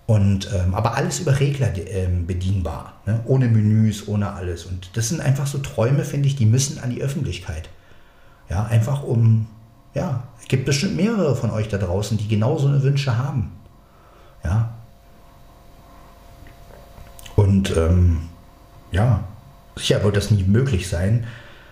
[0.07, 3.21] Und, ähm, aber alles über Regler ähm, bedienbar, ne?
[3.25, 4.65] ohne Menüs, ohne alles.
[4.65, 7.69] Und das sind einfach so Träume, finde ich, die müssen an die Öffentlichkeit.
[8.49, 9.47] Ja, einfach um,
[9.93, 13.51] ja, es gibt bestimmt mehrere von euch da draußen, die genau so eine Wünsche haben.
[14.43, 14.73] Ja.
[17.35, 18.29] Und ähm,
[18.91, 19.23] ja,
[19.75, 21.25] sicher wird das nie möglich sein,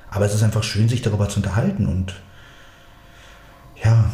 [0.09, 2.15] aber es ist einfach schön, sich darüber zu unterhalten und
[3.83, 4.09] ja.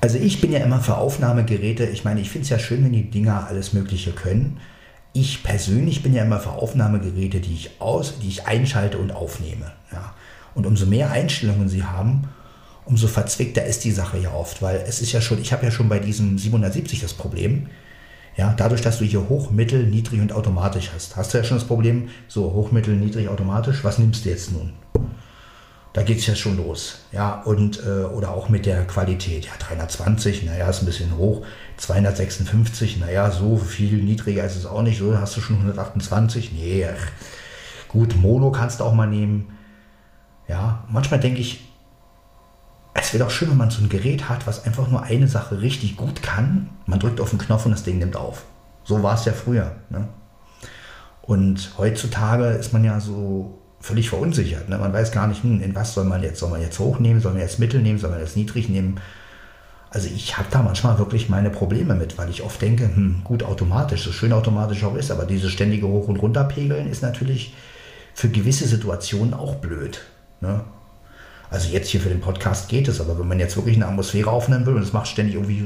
[0.00, 1.84] Also ich bin ja immer für Aufnahmegeräte.
[1.86, 4.60] Ich meine, ich finde es ja schön, wenn die Dinger alles Mögliche können.
[5.12, 9.72] Ich persönlich bin ja immer für Aufnahmegeräte, die ich aus, die ich einschalte und aufnehme.
[9.90, 10.14] Ja.
[10.56, 12.28] Und umso mehr Einstellungen sie haben,
[12.86, 15.70] umso verzwickter ist die Sache ja oft, weil es ist ja schon, ich habe ja
[15.70, 17.68] schon bei diesem 770 das Problem,
[18.36, 21.58] ja, dadurch, dass du hier hoch, mittel, niedrig und automatisch hast, hast du ja schon
[21.58, 24.72] das Problem, so hoch, mittel, niedrig, automatisch, was nimmst du jetzt nun?
[25.92, 27.00] Da geht es ja schon los.
[27.12, 29.46] Ja, und, äh, oder auch mit der Qualität.
[29.46, 31.44] Ja, 320, naja, ist ein bisschen hoch.
[31.78, 34.98] 256, naja, so viel niedriger ist es auch nicht.
[34.98, 36.52] So hast du schon 128.
[36.52, 36.86] Nee,
[37.88, 39.55] gut, Mono kannst du auch mal nehmen.
[40.48, 41.66] Ja, manchmal denke ich,
[42.94, 45.60] es wäre doch schön, wenn man so ein Gerät hat, was einfach nur eine Sache
[45.60, 46.70] richtig gut kann.
[46.86, 48.44] Man drückt auf den Knopf und das Ding nimmt auf.
[48.84, 49.72] So war es ja früher.
[49.90, 50.08] Ne?
[51.22, 54.68] Und heutzutage ist man ja so völlig verunsichert.
[54.68, 54.78] Ne?
[54.78, 57.32] Man weiß gar nicht, hm, in was soll man jetzt, soll man jetzt hochnehmen, soll
[57.32, 59.00] man jetzt mittel nehmen, soll man jetzt niedrig nehmen.
[59.90, 63.42] Also ich habe da manchmal wirklich meine Probleme mit, weil ich oft denke, hm, gut
[63.42, 67.54] automatisch, so schön automatisch auch ist, aber dieses ständige Hoch- und Runterpegeln ist natürlich
[68.14, 70.00] für gewisse Situationen auch blöd.
[70.40, 70.60] Ne?
[71.50, 74.30] Also jetzt hier für den Podcast geht es, aber wenn man jetzt wirklich eine Atmosphäre
[74.30, 75.64] aufnehmen will und es macht ständig irgendwie.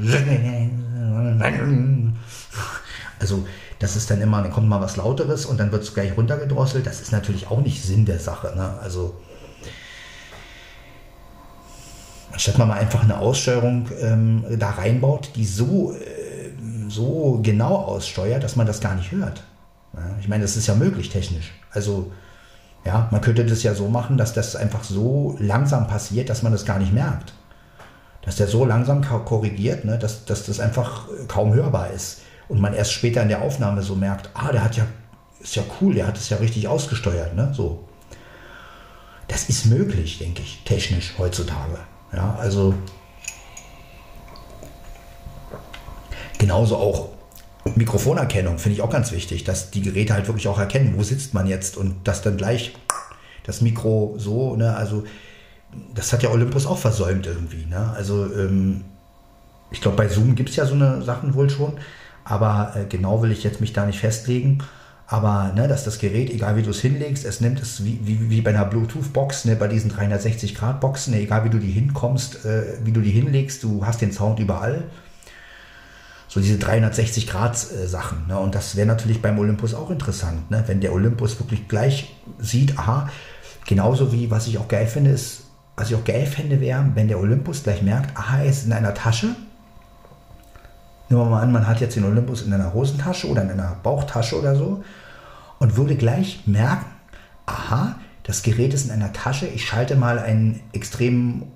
[3.19, 3.47] Also
[3.79, 6.87] das ist dann immer, dann kommt mal was Lauteres und dann wird es gleich runtergedrosselt.
[6.87, 8.53] Das ist natürlich auch nicht Sinn der Sache.
[8.55, 8.75] Ne?
[8.83, 9.15] Also
[12.33, 16.51] anstatt man mal einfach eine Aussteuerung ähm, da reinbaut, die so, äh,
[16.89, 19.43] so genau aussteuert, dass man das gar nicht hört.
[19.95, 20.17] Ja?
[20.21, 21.53] Ich meine, das ist ja möglich technisch.
[21.71, 22.13] Also
[22.85, 26.53] ja, man könnte das ja so machen, dass das einfach so langsam passiert, dass man
[26.53, 27.35] das gar nicht merkt.
[28.23, 32.23] Dass der so langsam korrigiert, ne, dass, dass das einfach kaum hörbar ist.
[32.49, 34.87] Und man erst später in der Aufnahme so merkt, ah, der hat ja,
[35.41, 37.85] ist ja cool, der hat es ja richtig ausgesteuert, ne, so.
[39.29, 41.79] Das ist möglich, denke ich, technisch heutzutage.
[42.13, 42.75] Ja, also
[46.39, 47.11] genauso auch
[47.65, 51.35] Mikrofonerkennung finde ich auch ganz wichtig, dass die Geräte halt wirklich auch erkennen, wo sitzt
[51.35, 52.75] man jetzt und das dann gleich
[53.45, 55.05] das Mikro so, ne, also
[55.95, 58.85] das hat ja Olympus auch versäumt irgendwie, ne, also ähm,
[59.71, 61.75] ich glaube bei Zoom gibt es ja so eine Sachen wohl schon,
[62.25, 64.59] aber äh, genau will ich jetzt mich da nicht festlegen,
[65.07, 68.31] aber ne, dass das Gerät, egal wie du es hinlegst, es nimmt es wie, wie,
[68.31, 72.79] wie bei einer Bluetooth-Box, ne, bei diesen 360-Grad-Boxen, ne, egal wie du die hinkommst, äh,
[72.85, 74.85] wie du die hinlegst, du hast den Sound überall
[76.31, 78.29] so diese 360 Grad äh, Sachen.
[78.29, 78.39] Ne?
[78.39, 80.63] Und das wäre natürlich beim Olympus auch interessant, ne?
[80.69, 83.11] wenn der Olympus wirklich gleich sieht, aha,
[83.67, 85.43] genauso wie was ich auch geil finde, ist,
[85.77, 88.73] was ich auch geil fände, wäre, wenn der Olympus gleich merkt, aha, er ist in
[88.73, 89.35] einer Tasche.
[91.09, 93.77] Nehmen wir mal an, man hat jetzt den Olympus in einer Hosentasche oder in einer
[93.83, 94.85] Bauchtasche oder so
[95.59, 96.87] und würde gleich merken,
[97.47, 101.51] aha, das Gerät ist in einer Tasche, ich schalte mal einen extremen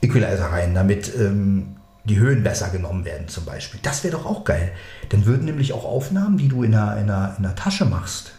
[0.00, 3.80] Equalizer rein, damit ähm, die Höhen besser genommen werden zum Beispiel.
[3.82, 4.72] Das wäre doch auch geil.
[5.08, 8.32] Dann würden nämlich auch Aufnahmen, die du in einer, in einer, in einer Tasche machst,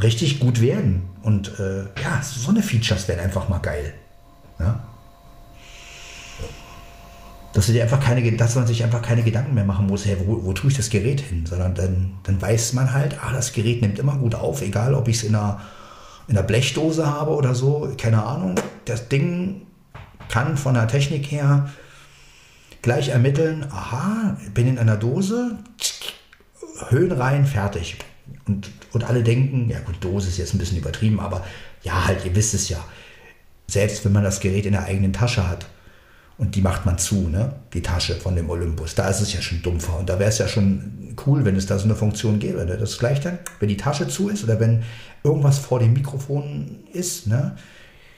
[0.00, 1.08] richtig gut werden.
[1.22, 3.92] Und äh, ja, so eine Features wären einfach mal geil.
[4.60, 4.80] Ja?
[7.54, 10.16] Dass, du dir einfach keine, dass man sich einfach keine Gedanken mehr machen muss, hey,
[10.24, 11.44] wo, wo tue ich das Gerät hin?
[11.44, 15.08] Sondern dann, dann weiß man halt, ah, das Gerät nimmt immer gut auf, egal ob
[15.08, 15.60] ich es in einer,
[16.28, 18.54] in einer Blechdose habe oder so, keine Ahnung.
[18.84, 19.62] Das Ding
[20.28, 21.68] kann von der Technik her
[22.82, 25.58] gleich ermitteln, aha, bin in einer Dose,
[26.88, 27.98] Höhen rein, fertig.
[28.46, 31.44] Und, und alle denken, ja gut, Dose ist jetzt ein bisschen übertrieben, aber
[31.82, 32.82] ja, halt, ihr wisst es ja.
[33.66, 35.66] Selbst wenn man das Gerät in der eigenen Tasche hat
[36.38, 37.56] und die macht man zu, ne?
[37.74, 38.94] die Tasche von dem Olympus.
[38.94, 41.66] Da ist es ja schon dumpfer und da wäre es ja schon cool, wenn es
[41.66, 42.64] da so eine Funktion gäbe.
[42.64, 42.76] Ne?
[42.78, 44.84] Das gleich dann, wenn die Tasche zu ist oder wenn
[45.24, 47.56] irgendwas vor dem Mikrofon ist, ne?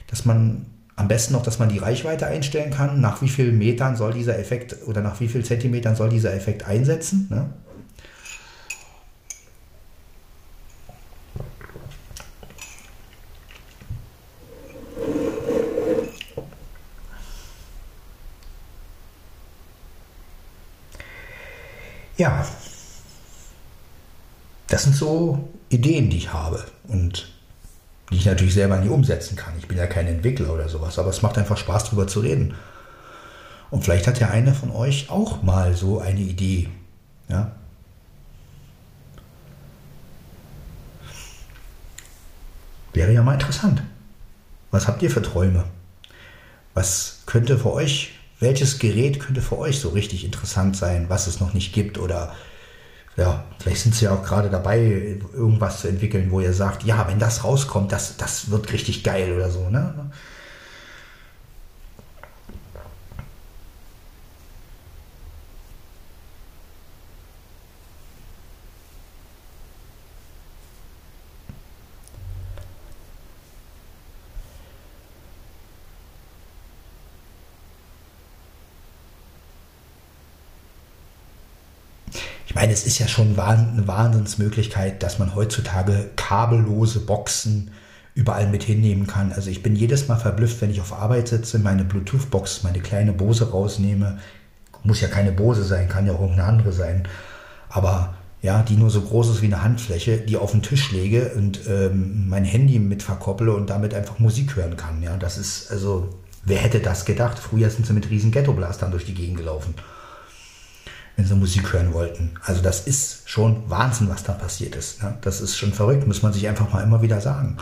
[0.07, 0.67] dass man
[1.01, 4.37] am besten noch, dass man die Reichweite einstellen kann, nach wie vielen Metern soll dieser
[4.37, 7.27] Effekt oder nach wie vielen Zentimetern soll dieser Effekt einsetzen.
[7.31, 7.49] Ne?
[22.17, 22.45] Ja,
[24.67, 27.40] das sind so Ideen, die ich habe und
[28.11, 29.53] die ich natürlich selber nie umsetzen kann.
[29.57, 32.55] Ich bin ja kein Entwickler oder sowas, aber es macht einfach Spaß, darüber zu reden.
[33.69, 36.69] Und vielleicht hat ja einer von euch auch mal so eine Idee.
[37.29, 37.53] Ja?
[42.93, 43.81] Wäre ja mal interessant.
[44.71, 45.63] Was habt ihr für Träume?
[46.73, 51.39] Was könnte für euch welches Gerät könnte für euch so richtig interessant sein, was es
[51.39, 52.35] noch nicht gibt oder
[53.17, 57.07] ja, vielleicht sind Sie ja auch gerade dabei, irgendwas zu entwickeln, wo ihr sagt, ja,
[57.07, 59.69] wenn das rauskommt, das, das wird richtig geil oder so.
[59.69, 60.11] Ne?
[82.51, 87.71] Ich meine, es ist ja schon eine Wahnsinnsmöglichkeit, dass man heutzutage kabellose Boxen
[88.13, 89.31] überall mit hinnehmen kann.
[89.31, 93.13] Also ich bin jedes Mal verblüfft, wenn ich auf Arbeit sitze, meine Bluetooth-Box, meine kleine
[93.13, 94.19] Bose rausnehme.
[94.83, 97.07] Muss ja keine Bose sein, kann ja auch irgendeine andere sein.
[97.69, 101.31] Aber ja, die nur so groß ist wie eine Handfläche, die auf den Tisch lege
[101.35, 105.03] und ähm, mein Handy mit verkopple und damit einfach Musik hören kann.
[105.03, 106.09] Ja, das ist also,
[106.43, 107.37] wer hätte das gedacht?
[107.37, 109.75] Früher sind sie mit riesen Ghetto-Blastern durch die Gegend gelaufen
[111.15, 112.31] wenn sie Musik hören wollten.
[112.43, 115.03] Also das ist schon Wahnsinn, was da passiert ist.
[115.03, 115.17] Ne?
[115.21, 117.57] Das ist schon verrückt, muss man sich einfach mal immer wieder sagen.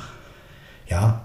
[0.88, 1.22] Ja.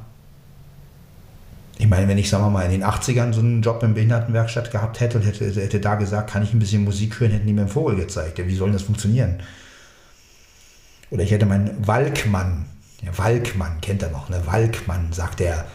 [1.77, 4.71] Ich meine, wenn ich, sagen wir mal, in den 80ern so einen Job in Behindertenwerkstatt
[4.71, 7.53] gehabt hätte und hätte, hätte da gesagt, kann ich ein bisschen Musik hören, hätten die
[7.53, 8.39] mir einen Vogel gezeigt.
[8.39, 9.41] Ja, wie soll das funktionieren?
[11.11, 12.67] Oder ich hätte meinen Walkmann,
[13.03, 14.41] ja, Walkmann kennt er noch, ne?
[14.47, 15.67] Walkmann, sagt er.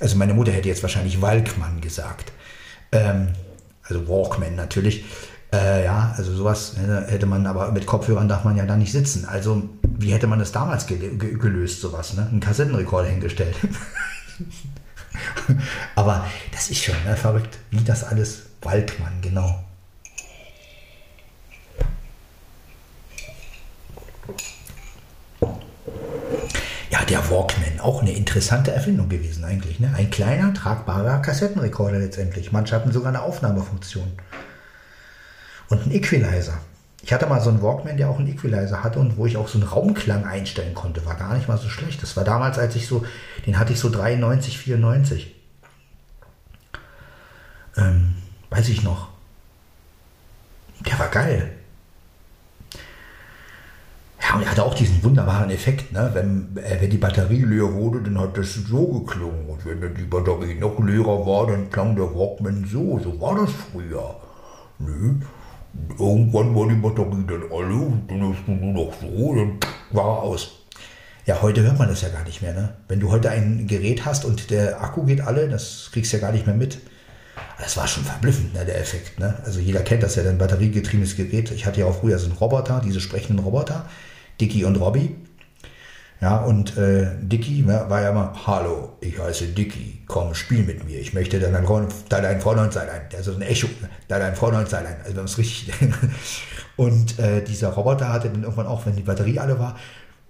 [0.00, 2.32] Also meine Mutter hätte jetzt wahrscheinlich Walkmann gesagt.
[2.92, 3.28] Ähm,
[3.84, 5.04] also Walkman natürlich.
[5.52, 6.74] Äh, ja, also sowas
[7.08, 9.26] hätte man, aber mit Kopfhörern darf man ja da nicht sitzen.
[9.26, 12.26] Also wie hätte man das damals ge ge gelöst, sowas, ne?
[12.26, 13.54] Einen Kassettenrekorder hingestellt.
[15.94, 19.62] aber das ist schon ne, verrückt, wie das alles Waldmann, genau.
[26.90, 29.80] Ja, der Walkman, auch eine interessante Erfindung gewesen eigentlich.
[29.80, 29.92] Ne?
[29.94, 32.52] Ein kleiner, tragbarer Kassettenrekorder letztendlich.
[32.52, 34.12] Manche hatten sogar eine Aufnahmefunktion
[35.72, 36.58] und ein Equalizer.
[37.02, 39.48] Ich hatte mal so einen Walkman, der auch einen Equalizer hatte und wo ich auch
[39.48, 41.04] so einen Raumklang einstellen konnte.
[41.06, 42.02] War gar nicht mal so schlecht.
[42.02, 43.04] Das war damals, als ich so,
[43.46, 45.34] den hatte ich so 93, 94.
[47.78, 48.16] Ähm,
[48.50, 49.08] weiß ich noch.
[50.86, 51.52] Der war geil.
[54.22, 56.10] Ja, und er hatte auch diesen wunderbaren Effekt, ne?
[56.12, 59.48] wenn, äh, wenn die Batterie leer wurde, dann hat das so geklungen.
[59.48, 63.00] Und wenn die Batterie noch leerer war, dann klang der Walkman so.
[63.02, 64.16] So war das früher.
[64.78, 65.14] Nö.
[65.98, 69.58] Irgendwann war die Batterie dann alle und dann ist nur noch so, dann
[69.90, 70.50] war er aus.
[71.24, 72.52] Ja, heute hört man das ja gar nicht mehr.
[72.52, 72.74] Ne?
[72.88, 76.20] Wenn du heute ein Gerät hast und der Akku geht alle, das kriegst du ja
[76.20, 76.78] gar nicht mehr mit.
[77.58, 79.20] Das war schon verblüffend, ne, der Effekt.
[79.20, 79.38] Ne?
[79.44, 81.52] Also jeder kennt das ja, ein batteriegetriebenes Gerät.
[81.52, 83.88] Ich hatte ja auch früher so einen Roboter, diese sprechenden Roboter,
[84.40, 85.14] Dicky und Robby.
[86.22, 90.84] Ja, und äh, Dicky ne, war ja immer, hallo, ich heiße Dicky, komm, spiel mit
[90.84, 91.00] mir.
[91.00, 92.86] Ich möchte dein, dein Vorneund sein.
[93.10, 93.66] Der so ein Echo,
[94.06, 94.86] dein Vorneund sein.
[95.02, 95.74] Also wenn es richtig.
[96.76, 99.76] und äh, dieser Roboter hatte dann irgendwann auch, wenn die Batterie alle war,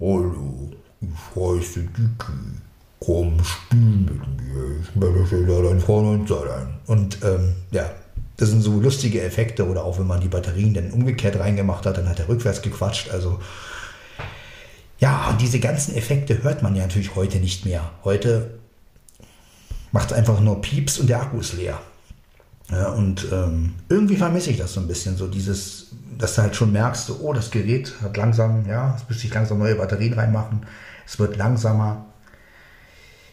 [0.01, 0.71] hallo,
[1.03, 2.41] ich heiße Dicky,
[2.99, 4.81] komm, spiel mit mir.
[4.81, 6.79] Ich möchte dein Vorneund sein.
[6.87, 7.85] Und ähm, ja,
[8.39, 11.99] das sind so lustige Effekte oder auch wenn man die Batterien dann umgekehrt reingemacht hat,
[11.99, 13.11] dann hat er rückwärts gequatscht.
[13.11, 13.39] Also
[15.03, 17.91] ja, diese ganzen Effekte hört man ja natürlich heute nicht mehr.
[18.05, 18.61] Heute
[19.91, 21.81] macht es einfach nur Pieps und der Akku ist leer.
[22.71, 26.55] Ja, und ähm, irgendwie vermisse ich das so ein bisschen, so dieses, dass du halt
[26.55, 30.13] schon merkst, so, oh, das Gerät hat langsam, ja, es müsste ich langsam neue Batterien
[30.13, 30.65] reinmachen,
[31.05, 32.07] es wird langsamer.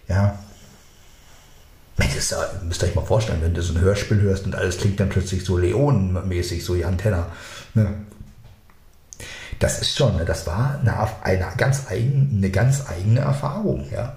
[0.08, 0.40] Ja.
[1.98, 5.00] Das müsst ihr euch mal vorstellen, wenn du so ein Hörspiel hörst und alles klingt
[5.00, 7.28] dann plötzlich so Leonenmäßig, so Jan Tenner.
[7.76, 7.94] Ne?
[9.60, 13.90] Das ist schon, ne, das war eine, eine, ganz eigen, eine ganz eigene Erfahrung.
[13.92, 14.16] Ja.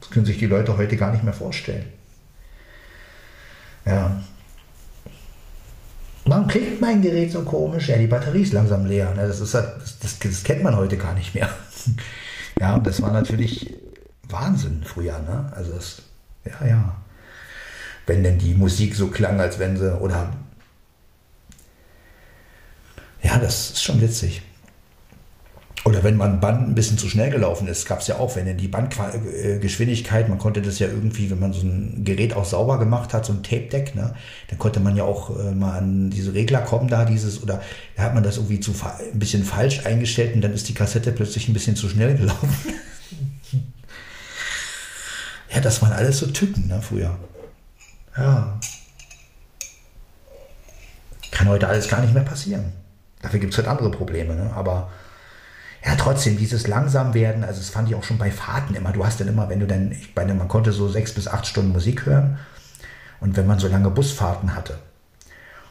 [0.00, 1.84] Das können sich die Leute heute gar nicht mehr vorstellen.
[3.84, 4.22] Ja.
[6.48, 7.88] klingt mein Gerät so komisch?
[7.88, 9.14] Ja, die Batterie ist langsam leer.
[9.14, 9.28] Ne?
[9.28, 11.48] Das, ist, das, das, das kennt man heute gar nicht mehr.
[12.60, 13.74] Ja, und das war natürlich
[14.28, 15.18] Wahnsinn früher.
[15.18, 15.52] Ne?
[15.56, 16.02] Also, das,
[16.44, 16.96] ja, ja.
[18.06, 20.32] Wenn denn die Musik so klang, als wenn sie, oder.
[23.24, 24.42] Ja, das ist schon witzig.
[25.84, 28.56] Oder wenn man Band ein bisschen zu schnell gelaufen ist, gab es ja auch, wenn
[28.56, 33.12] die Bandgeschwindigkeit, man konnte das ja irgendwie, wenn man so ein Gerät auch sauber gemacht
[33.12, 34.14] hat, so ein Tape-Deck, ne,
[34.48, 37.60] dann konnte man ja auch äh, mal an diese Regler kommen da, dieses, oder
[37.96, 38.72] da hat man das irgendwie zu
[39.12, 42.48] ein bisschen falsch eingestellt und dann ist die Kassette plötzlich ein bisschen zu schnell gelaufen.
[45.54, 47.14] ja, das waren alles so Tücken, ne, früher.
[48.16, 48.58] Ja.
[51.30, 52.72] Kann heute alles gar nicht mehr passieren.
[53.20, 54.50] Dafür gibt es halt andere Probleme, ne?
[54.54, 54.90] aber
[55.84, 58.92] ja, trotzdem, dieses Langsamwerden, also das fand ich auch schon bei Fahrten immer.
[58.92, 61.46] Du hast dann immer, wenn du dann, ich meine, man konnte so sechs bis acht
[61.46, 62.38] Stunden Musik hören
[63.20, 64.78] und wenn man so lange Busfahrten hatte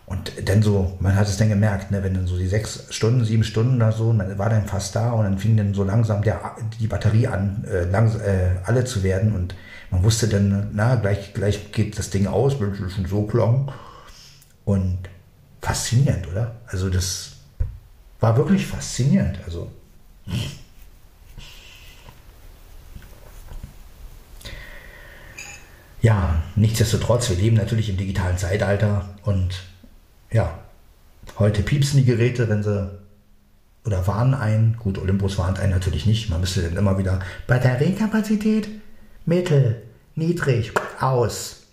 [0.06, 3.26] und dann so, man hat es dann gemerkt, ne, wenn dann so die sechs Stunden,
[3.26, 6.22] sieben Stunden oder so, man war dann fast da und dann fing dann so langsam
[6.22, 9.56] der, die Batterie an, äh, langs, äh, alle zu werden und
[9.90, 13.72] man wusste dann, na, gleich, gleich geht das Ding aus, wenn schon so klang
[14.64, 15.00] und
[15.60, 16.56] faszinierend, oder?
[16.68, 17.32] Also das
[18.20, 19.72] war wirklich faszinierend, also
[26.02, 29.64] ja, nichtsdestotrotz, wir leben natürlich im digitalen Zeitalter und
[30.32, 30.60] ja,
[31.40, 33.04] heute piepsen die Geräte, wenn sie
[33.86, 34.78] oder warnen ein.
[34.80, 36.30] Gut, Olympus warnt einen natürlich nicht.
[36.30, 38.70] Man müsste dann immer wieder Batteriekapazität
[39.26, 39.82] mittel,
[40.16, 41.68] niedrig, aus.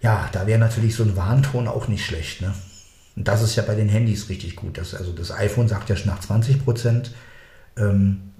[0.00, 2.42] Ja, da wäre natürlich so ein Warnton auch nicht schlecht.
[2.42, 2.52] Ne?
[3.16, 4.78] Und das ist ja bei den Handys richtig gut.
[4.78, 7.12] Das, also das iPhone sagt ja schon nach 20 Prozent.
[7.76, 8.32] Ähm,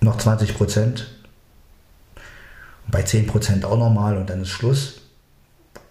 [0.00, 1.08] noch 20 Prozent.
[2.88, 5.00] Bei 10 Prozent auch nochmal und dann ist Schluss.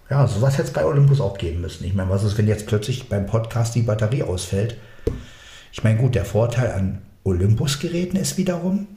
[0.09, 1.84] Ja, sowas hätte es bei Olympus auch geben müssen.
[1.84, 4.78] Ich meine, was ist, wenn jetzt plötzlich beim Podcast die Batterie ausfällt?
[5.71, 8.88] Ich meine, gut, der Vorteil an Olympus-Geräten ist wiederum,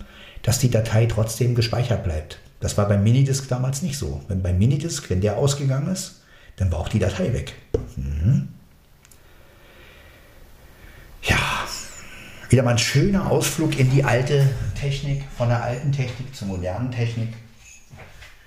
[0.43, 2.39] dass die Datei trotzdem gespeichert bleibt.
[2.61, 4.23] Das war beim Minidisc damals nicht so.
[4.29, 6.18] Wenn beim Minidisc, wenn der ausgegangen ist,
[6.59, 7.55] dann war auch die Datei weg.
[7.97, 8.49] Mhm.
[11.23, 11.37] Ja,
[12.49, 14.49] wieder mal ein schöner Ausflug in die alte
[14.79, 17.35] Technik, von der alten Technik zur modernen Technik.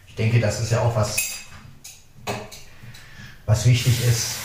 [0.08, 1.18] Ich denke, das ist ja auch was,
[3.46, 4.36] was wichtig ist.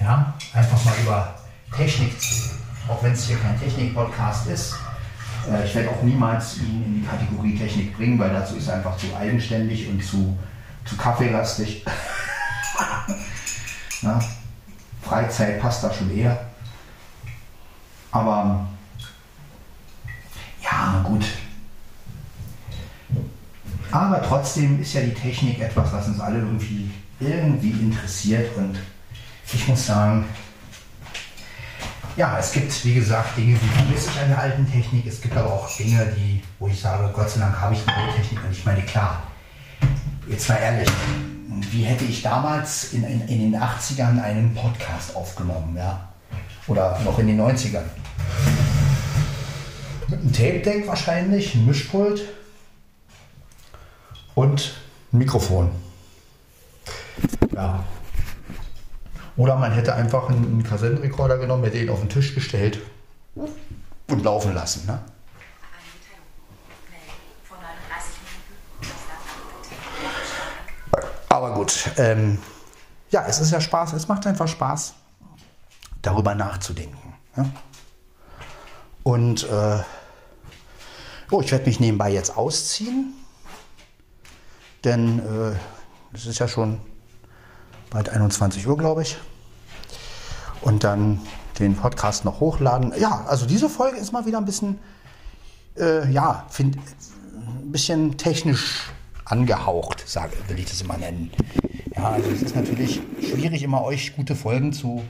[0.00, 1.38] Ja, einfach mal über
[1.76, 2.12] Technik,
[2.88, 4.74] auch wenn es hier kein Technik-Podcast ist.
[5.50, 8.74] Äh, Ich werde auch niemals ihn in die Kategorie Technik bringen, weil dazu ist er
[8.76, 10.36] einfach zu eigenständig und zu,
[10.84, 11.84] zu kaffeelastig.
[14.02, 14.20] Na,
[15.02, 16.46] Freizeit passt da schon eher.
[18.10, 18.66] Aber
[20.62, 21.24] ja, gut.
[23.90, 28.56] Aber trotzdem ist ja die Technik etwas, was uns alle irgendwie, irgendwie interessiert.
[28.56, 28.78] Und
[29.52, 30.26] ich muss sagen,
[32.16, 35.06] ja, es gibt, wie gesagt, Dinge, die vermisse ich an der alten Technik.
[35.06, 37.90] Es gibt aber auch Dinge, die, wo ich sage, Gott sei Dank habe ich die
[37.90, 38.44] neue Technik.
[38.44, 39.22] Und ich meine, klar,
[40.28, 40.88] jetzt mal ehrlich,
[41.70, 46.08] wie hätte ich damals in, in, in den 80ern einen Podcast aufgenommen, ja?
[46.66, 47.84] Oder noch in den 90ern?
[50.08, 52.22] Mit einem Tape-Deck wahrscheinlich, ein Mischpult
[54.34, 54.74] und
[55.12, 55.70] ein Mikrofon.
[57.54, 57.84] Ja.
[59.36, 62.78] Oder man hätte einfach einen, einen Kassettenrekorder genommen, hätte ihn auf den Tisch gestellt
[63.34, 64.86] und laufen lassen.
[64.86, 64.92] Ne?
[64.92, 65.00] Eine
[65.92, 66.28] Mitteilung.
[66.90, 67.00] Mail
[67.42, 68.54] vor 39 Minuten.
[68.80, 68.90] Das
[70.92, 72.38] darf man Aber gut, ähm,
[73.10, 74.94] ja, es ist ja Spaß, es macht einfach Spaß,
[76.00, 77.12] darüber nachzudenken.
[77.36, 77.46] Ja?
[79.02, 79.82] Und äh,
[81.32, 83.14] oh, ich werde mich nebenbei jetzt ausziehen,
[84.84, 85.56] denn äh,
[86.14, 86.80] es ist ja schon
[87.90, 89.18] bald 21 Uhr, glaube ich.
[90.60, 91.20] Und dann
[91.58, 92.94] den Podcast noch hochladen.
[92.96, 94.78] Ja, also diese Folge ist mal wieder ein bisschen,
[95.76, 98.93] äh, ja, find, ein bisschen technisch
[99.24, 101.30] angehaucht, sage, will ich das immer nennen.
[101.96, 105.02] Ja, also es ist natürlich schwierig, immer euch gute Folgen zu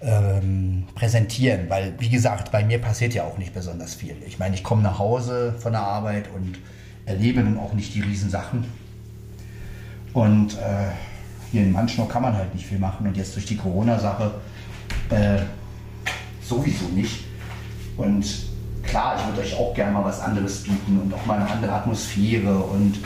[0.00, 4.16] ähm, präsentieren, weil, wie gesagt, bei mir passiert ja auch nicht besonders viel.
[4.26, 6.58] Ich meine, ich komme nach Hause von der Arbeit und
[7.06, 8.64] erlebe nun auch nicht die Riesensachen.
[10.12, 10.90] Und äh,
[11.50, 14.34] hier in Manschnow kann man halt nicht viel machen und jetzt durch die Corona-Sache
[15.10, 15.38] äh,
[16.42, 17.24] sowieso nicht.
[17.96, 18.24] Und
[18.82, 21.72] klar, ich würde euch auch gerne mal was anderes bieten und auch mal eine andere
[21.72, 22.98] Atmosphäre und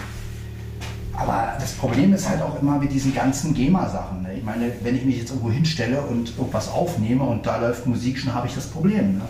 [1.17, 4.23] aber das Problem ist halt auch immer mit diesen ganzen GEMA-Sachen.
[4.23, 4.35] Ne?
[4.35, 8.19] Ich meine, wenn ich mich jetzt irgendwo hinstelle und irgendwas aufnehme und da läuft Musik,
[8.19, 9.19] schon habe ich das Problem.
[9.19, 9.25] Ne?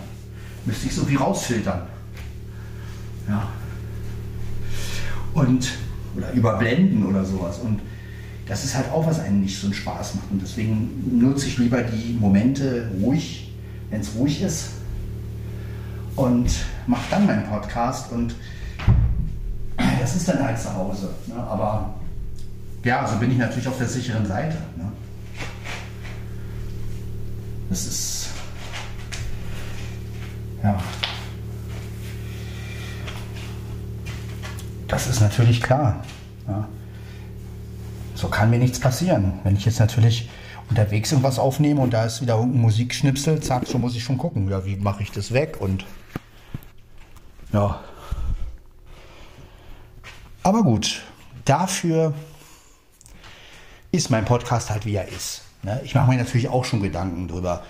[0.65, 1.83] Müsste ich so viel rausfiltern.
[3.29, 3.47] Ja.
[5.33, 5.71] Und,
[6.15, 7.59] oder überblenden oder sowas.
[7.59, 7.79] Und
[8.47, 10.29] das ist halt auch, was einem nicht so einen Spaß macht.
[10.29, 13.53] Und deswegen nutze ich lieber die Momente ruhig,
[13.89, 14.71] wenn es ruhig ist.
[16.17, 16.49] Und
[16.85, 18.11] mache dann meinen Podcast.
[18.11, 18.35] Und
[20.07, 21.09] das ist dann halt zu Hause.
[21.27, 21.35] Ne?
[21.35, 21.93] Aber
[22.85, 24.55] ja, also bin ich natürlich auf der sicheren Seite.
[24.77, 24.89] Ne?
[27.69, 28.29] Das ist.
[30.63, 30.79] Ja.
[34.87, 36.01] Das ist natürlich klar.
[36.47, 36.69] Ja.
[38.15, 39.33] So kann mir nichts passieren.
[39.43, 40.29] Wenn ich jetzt natürlich
[40.69, 44.49] unterwegs irgendwas aufnehme und da ist wieder irgendein Musikschnipsel, zack, so muss ich schon gucken,
[44.49, 45.85] ja, wie mache ich das weg und
[47.51, 47.81] ja.
[50.47, 51.01] Aber gut,
[51.43, 52.13] dafür
[53.91, 55.41] ist mein Podcast halt wie er ist.
[55.61, 55.81] Ne?
[55.83, 57.63] Ich mache mir natürlich auch schon Gedanken darüber,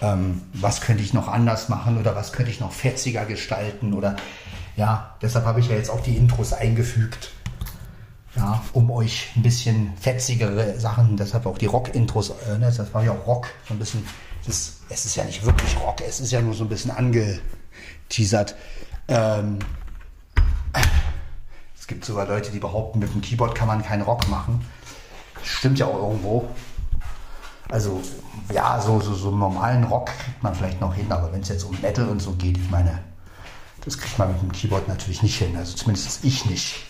[0.00, 4.14] ähm, was könnte ich noch anders machen oder was könnte ich noch fetziger gestalten oder
[4.76, 7.32] ja, deshalb habe ich ja jetzt auch die Intros eingefügt.
[8.36, 13.02] Ja, um euch ein bisschen fetzigere Sachen, deshalb auch die Rock-Intros, äh, ne, das war
[13.02, 14.06] ja auch Rock, so ein bisschen,
[14.46, 18.54] das, es ist ja nicht wirklich Rock, es ist ja nur so ein bisschen angeteasert.
[19.08, 19.58] Ähm,
[21.82, 24.64] es gibt sogar Leute, die behaupten, mit dem Keyboard kann man keinen Rock machen.
[25.42, 26.48] Stimmt ja auch irgendwo.
[27.68, 28.00] Also,
[28.52, 31.48] ja, so, so, so einen normalen Rock kriegt man vielleicht noch hin, aber wenn es
[31.48, 33.00] jetzt um Metal und so geht, ich meine,
[33.84, 35.56] das kriegt man mit dem Keyboard natürlich nicht hin.
[35.56, 36.84] Also zumindest ich nicht.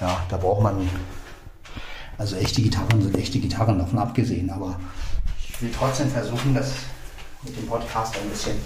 [0.00, 0.88] Ja, da braucht man.
[2.16, 4.80] Also echte Gitarren sind echte Gitarren davon abgesehen, aber
[5.46, 6.72] ich will trotzdem versuchen, dass
[7.42, 8.56] mit dem Podcast ein bisschen,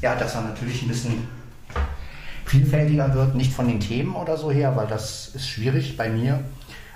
[0.00, 1.39] ja, dass er natürlich ein bisschen
[2.50, 6.40] vielfältiger wird, nicht von den Themen oder so her, weil das ist schwierig bei mir,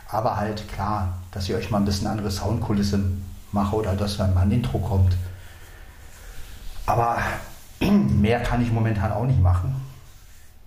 [0.08, 2.98] aber halt klar, dass ich euch mal ein bisschen andere Soundkulisse
[3.52, 5.16] mache oder dass dann mal ein Intro kommt.
[6.86, 7.18] Aber
[7.80, 9.76] mehr kann ich momentan auch nicht machen,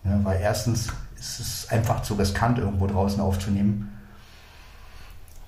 [0.05, 0.87] ja, weil erstens
[1.19, 3.91] ist es einfach zu riskant, irgendwo draußen aufzunehmen.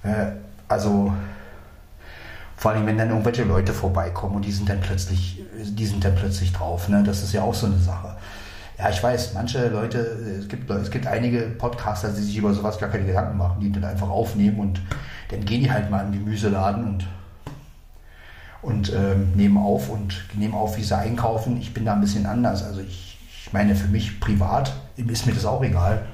[0.04, 0.32] Äh,
[0.68, 1.14] also
[2.58, 6.16] vor allem, wenn dann irgendwelche Leute vorbeikommen und die sind dann plötzlich, die sind dann
[6.16, 6.90] plötzlich drauf.
[6.90, 7.04] Ne?
[7.04, 8.18] Das ist ja auch so eine Sache.
[8.80, 10.00] Ja, ich weiß, manche Leute,
[10.40, 13.70] es gibt, es gibt einige Podcaster, die sich über sowas gar keine Gedanken machen, die
[13.74, 14.82] dann einfach aufnehmen und
[15.28, 17.08] dann gehen die halt mal im Gemüseladen und,
[18.62, 21.58] und ähm, nehmen auf und nehmen auf, wie sie einkaufen.
[21.58, 22.64] Ich bin da ein bisschen anders.
[22.64, 26.06] Also ich, ich meine, für mich privat ist mir das auch egal.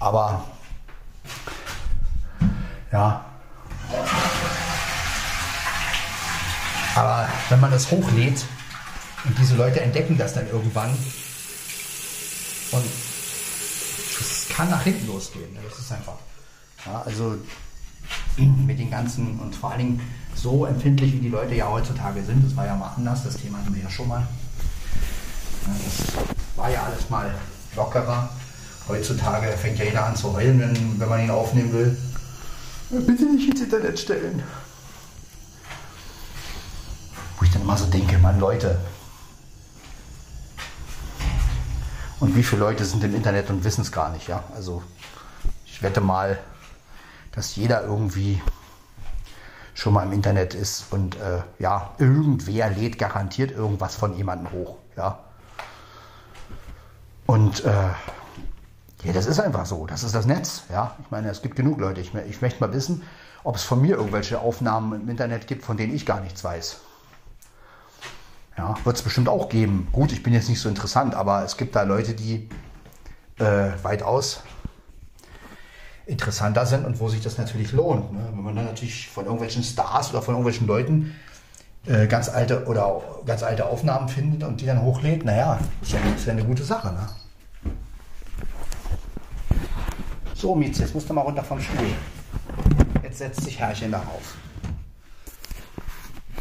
[0.00, 0.42] Aber
[2.90, 3.24] ja.
[6.96, 8.44] Aber wenn man das hochlädt
[9.24, 10.90] und diese Leute entdecken das dann irgendwann
[12.72, 12.84] und
[14.20, 15.56] es kann nach hinten losgehen.
[15.68, 16.16] Das ist einfach.
[16.86, 17.36] Ja, also
[18.36, 20.00] mit den ganzen und vor allen Dingen
[20.34, 23.58] so empfindlich wie die Leute ja heutzutage sind, das war ja mal anders, das Thema
[23.58, 24.26] hatten wir ja schon mal.
[25.66, 27.32] Das war ja alles mal
[27.76, 28.28] lockerer.
[28.88, 31.96] Heutzutage fängt ja jeder an zu heulen, wenn, wenn man ihn aufnehmen will.
[32.90, 34.42] Bitte nicht ins Internet stellen.
[37.38, 38.80] Wo ich dann immer so denke, Mann, Leute.
[42.22, 44.44] Und wie viele Leute sind im Internet und wissen es gar nicht, ja?
[44.54, 44.80] Also
[45.66, 46.38] ich wette mal,
[47.32, 48.40] dass jeder irgendwie
[49.74, 54.76] schon mal im Internet ist und äh, ja, irgendwer lädt garantiert irgendwas von jemandem hoch,
[54.96, 55.18] ja.
[57.26, 57.88] Und äh,
[59.02, 59.88] ja, das ist einfach so.
[59.88, 60.62] Das ist das Netz.
[60.70, 62.00] Ja, ich meine, es gibt genug Leute.
[62.00, 63.02] Ich, ich möchte mal wissen,
[63.42, 66.82] ob es von mir irgendwelche Aufnahmen im Internet gibt, von denen ich gar nichts weiß.
[68.56, 69.88] Ja, wird es bestimmt auch geben.
[69.92, 72.48] Gut, ich bin jetzt nicht so interessant, aber es gibt da Leute, die
[73.38, 74.42] äh, weitaus
[76.06, 78.12] interessanter sind und wo sich das natürlich lohnt.
[78.12, 78.20] Ne?
[78.32, 81.14] Wenn man dann natürlich von irgendwelchen Stars oder von irgendwelchen Leuten
[81.86, 85.98] äh, ganz alte oder ganz alte Aufnahmen findet und die dann hochlädt, naja, ist ja,
[86.14, 86.92] ist ja eine gute Sache.
[86.92, 87.08] Ne?
[90.34, 91.86] So, Mietz, jetzt musst du mal runter vom Stuhl.
[93.02, 94.34] Jetzt setzt sich Herrchen darauf.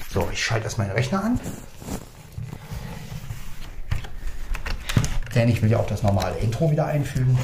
[0.10, 1.40] So, ich schalte erst meinen Rechner an.
[5.36, 7.38] Denn ich will ja auch das normale Intro wieder einfügen.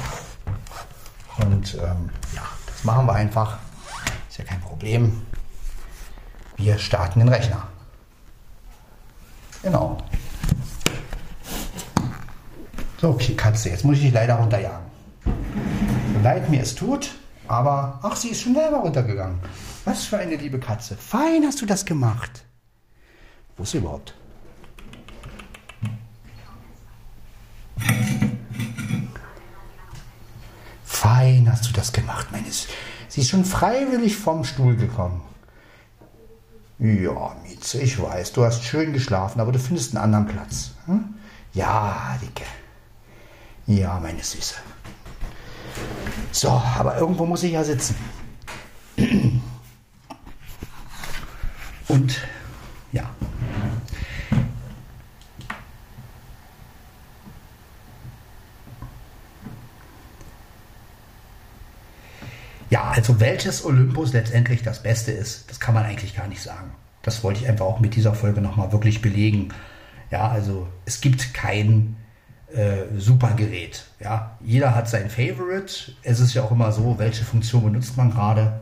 [1.38, 3.58] Und ähm, ja, das machen wir einfach.
[4.28, 5.22] Ist ja kein Problem.
[6.56, 7.68] Wir starten den Rechner.
[9.62, 9.98] Genau.
[13.00, 14.86] So, okay, Katze, jetzt muss ich dich leider runterjagen.
[15.24, 17.10] So leid mir es tut,
[17.46, 19.38] aber ach, sie ist schon selber runtergegangen.
[19.84, 20.96] Was für eine liebe Katze.
[20.96, 22.44] Fein hast du das gemacht.
[23.56, 24.14] Wo ist sie überhaupt?
[30.84, 32.66] Fein hast du das gemacht, meines.
[33.08, 35.22] Sie ist schon freiwillig vom Stuhl gekommen.
[36.78, 40.72] Ja, Mieze, ich weiß, du hast schön geschlafen, aber du findest einen anderen Platz.
[40.86, 41.14] Hm?
[41.54, 42.44] Ja, Dicke.
[43.66, 44.54] Ja, meine Süße.
[46.32, 47.96] So, aber irgendwo muss ich ja sitzen.
[51.88, 52.20] Und
[52.92, 53.10] ja.
[62.70, 66.72] Ja, also welches Olympus letztendlich das Beste ist, das kann man eigentlich gar nicht sagen.
[67.00, 69.48] Das wollte ich einfach auch mit dieser Folge nochmal wirklich belegen.
[70.10, 71.96] Ja, also es gibt kein
[72.52, 73.86] äh, super Gerät.
[73.98, 75.92] Ja, jeder hat sein Favorite.
[76.02, 78.60] Es ist ja auch immer so, welche Funktion benutzt man gerade.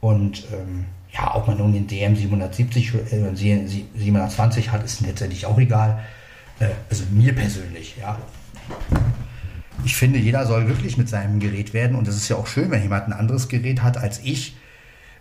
[0.00, 5.58] Und ähm, ja, ob man nun den DM 770 äh, 720 hat, ist letztendlich auch
[5.58, 6.02] egal.
[6.58, 8.18] Äh, also mir persönlich, ja.
[9.84, 12.70] Ich finde, jeder soll glücklich mit seinem Gerät werden und es ist ja auch schön,
[12.70, 14.56] wenn jemand ein anderes Gerät hat als ich,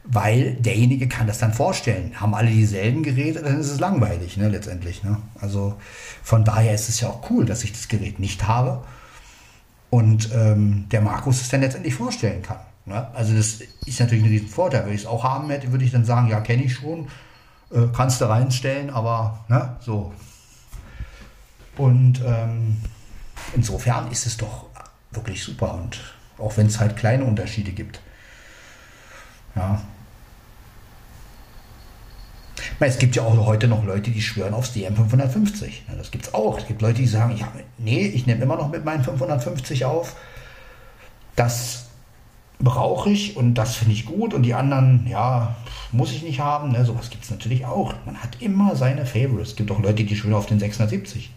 [0.03, 2.19] weil derjenige kann das dann vorstellen.
[2.19, 5.03] Haben alle dieselben Geräte, dann ist es langweilig, ne, letztendlich.
[5.03, 5.17] Ne?
[5.39, 5.75] Also
[6.23, 8.83] von daher ist es ja auch cool, dass ich das Gerät nicht habe
[9.89, 12.59] und ähm, der Markus es dann letztendlich vorstellen kann.
[12.85, 13.07] Ne?
[13.13, 14.85] Also das ist natürlich ein riesen Vorteil.
[14.85, 17.07] Wenn ich es auch haben hätte, würde ich dann sagen, ja, kenne ich schon,
[17.71, 20.13] äh, kannst du reinstellen, aber ne, so.
[21.77, 22.77] Und ähm,
[23.55, 24.65] insofern ist es doch
[25.11, 25.99] wirklich super und
[26.37, 27.99] auch wenn es halt kleine Unterschiede gibt.
[29.55, 29.81] Ja.
[32.79, 35.83] Es gibt ja auch heute noch Leute, die schwören aufs DM 550.
[35.97, 36.57] Das gibt es auch.
[36.57, 40.15] Es gibt Leute, die sagen, ja, nee, ich nehme immer noch mit meinen 550 auf.
[41.35, 41.85] Das
[42.59, 45.55] brauche ich und das finde ich gut und die anderen, ja,
[45.91, 46.71] muss ich nicht haben.
[46.71, 46.85] Ne?
[46.85, 47.93] Sowas gibt es natürlich auch.
[48.05, 49.49] Man hat immer seine Favorites.
[49.49, 51.31] Es gibt auch Leute, die schwören auf den 670.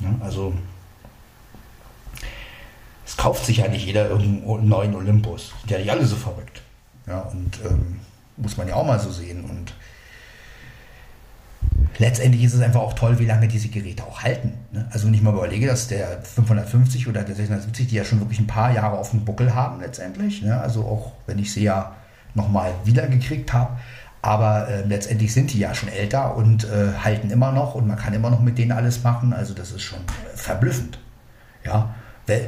[0.00, 0.54] Ja, also
[3.10, 5.52] es kauft sich ja nicht jeder irgendeinen neuen Olympus.
[5.60, 6.62] Sind ja nicht alle so verrückt.
[7.08, 7.96] Ja, und ähm,
[8.36, 9.44] muss man ja auch mal so sehen.
[9.44, 9.74] Und
[11.98, 14.52] letztendlich ist es einfach auch toll, wie lange diese Geräte auch halten.
[14.70, 14.86] Ne?
[14.92, 18.38] Also wenn ich mal überlege, dass der 550 oder der 670, die ja schon wirklich
[18.38, 20.42] ein paar Jahre auf dem Buckel haben letztendlich.
[20.42, 20.60] Ne?
[20.60, 21.96] Also auch wenn ich sie ja
[22.34, 23.76] nochmal wiedergekriegt habe.
[24.22, 27.96] Aber äh, letztendlich sind die ja schon älter und äh, halten immer noch und man
[27.96, 29.32] kann immer noch mit denen alles machen.
[29.32, 31.00] Also das ist schon äh, verblüffend.
[31.64, 31.92] Ja,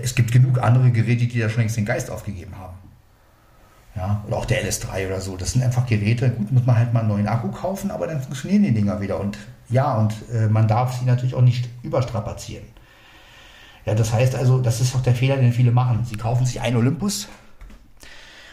[0.03, 2.77] es gibt genug andere Geräte, die da schon längst den Geist aufgegeben haben.
[3.95, 5.37] Ja, oder auch der LS3 oder so.
[5.37, 8.23] Das sind einfach Geräte, gut, muss man halt mal einen neuen Akku kaufen, aber dann
[8.23, 9.21] funktionieren die Dinger wieder.
[9.21, 9.37] Und
[9.69, 12.65] ja, und äh, man darf sie natürlich auch nicht überstrapazieren.
[13.85, 16.07] Ja, das heißt also, das ist auch der Fehler, den viele machen.
[16.09, 17.29] Sie kaufen sich einen Olympus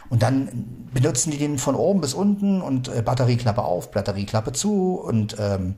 [0.09, 0.49] und dann
[0.91, 5.75] benutzen die den von oben bis unten und äh, Batterieklappe auf, Batterieklappe zu und ähm,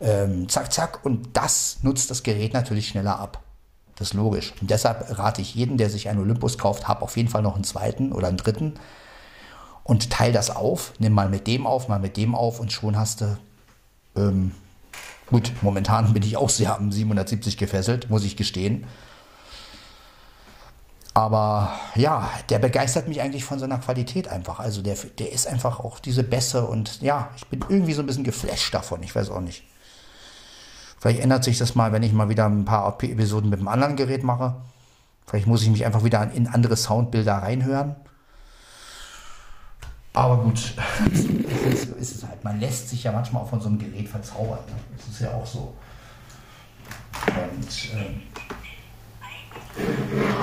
[0.00, 1.04] ähm, zack, zack.
[1.04, 3.43] Und das nutzt das Gerät natürlich schneller ab.
[3.96, 4.52] Das ist logisch.
[4.60, 7.54] Und deshalb rate ich jeden, der sich einen Olympus kauft, hab auf jeden Fall noch
[7.54, 8.74] einen zweiten oder einen dritten
[9.84, 10.92] und teil das auf.
[10.98, 13.38] Nimm mal mit dem auf, mal mit dem auf und schon hast du.
[14.16, 14.52] Ähm,
[15.26, 18.86] gut, momentan bin ich auch sehr am 770 gefesselt, muss ich gestehen.
[21.16, 24.58] Aber ja, der begeistert mich eigentlich von seiner Qualität einfach.
[24.58, 28.06] Also der, der ist einfach auch diese Bässe und ja, ich bin irgendwie so ein
[28.06, 29.00] bisschen geflasht davon.
[29.04, 29.62] Ich weiß auch nicht.
[31.04, 33.94] Vielleicht ändert sich das mal, wenn ich mal wieder ein paar Episoden mit einem anderen
[33.94, 34.54] Gerät mache.
[35.26, 37.94] Vielleicht muss ich mich einfach wieder in andere Soundbilder reinhören.
[40.14, 40.72] Aber gut,
[41.12, 42.42] so ist es halt.
[42.42, 44.60] Man lässt sich ja manchmal auch von so einem Gerät verzaubern.
[44.66, 44.96] Ne?
[44.96, 45.74] Das ist ja auch so.
[47.26, 48.22] Und ähm,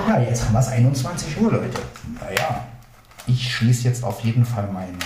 [0.06, 1.80] ja, jetzt haben wir es 21 Uhr, Leute.
[2.20, 2.68] Naja,
[3.26, 4.96] ich schließe jetzt auf jeden Fall meine,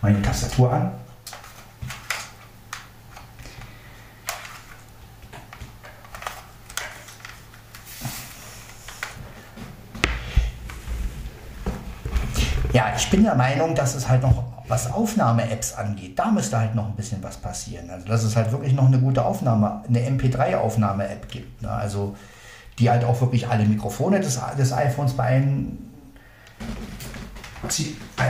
[0.00, 1.03] meine Tastatur an.
[12.74, 16.74] Ja, ich bin der Meinung, dass es halt noch, was Aufnahme-Apps angeht, da müsste halt
[16.74, 17.88] noch ein bisschen was passieren.
[17.88, 21.62] Also, dass es halt wirklich noch eine gute Aufnahme, eine MP3-Aufnahme-App gibt.
[21.62, 21.70] Ne?
[21.70, 22.16] Also,
[22.80, 25.78] die halt auch wirklich alle Mikrofone des, des iPhones bei einem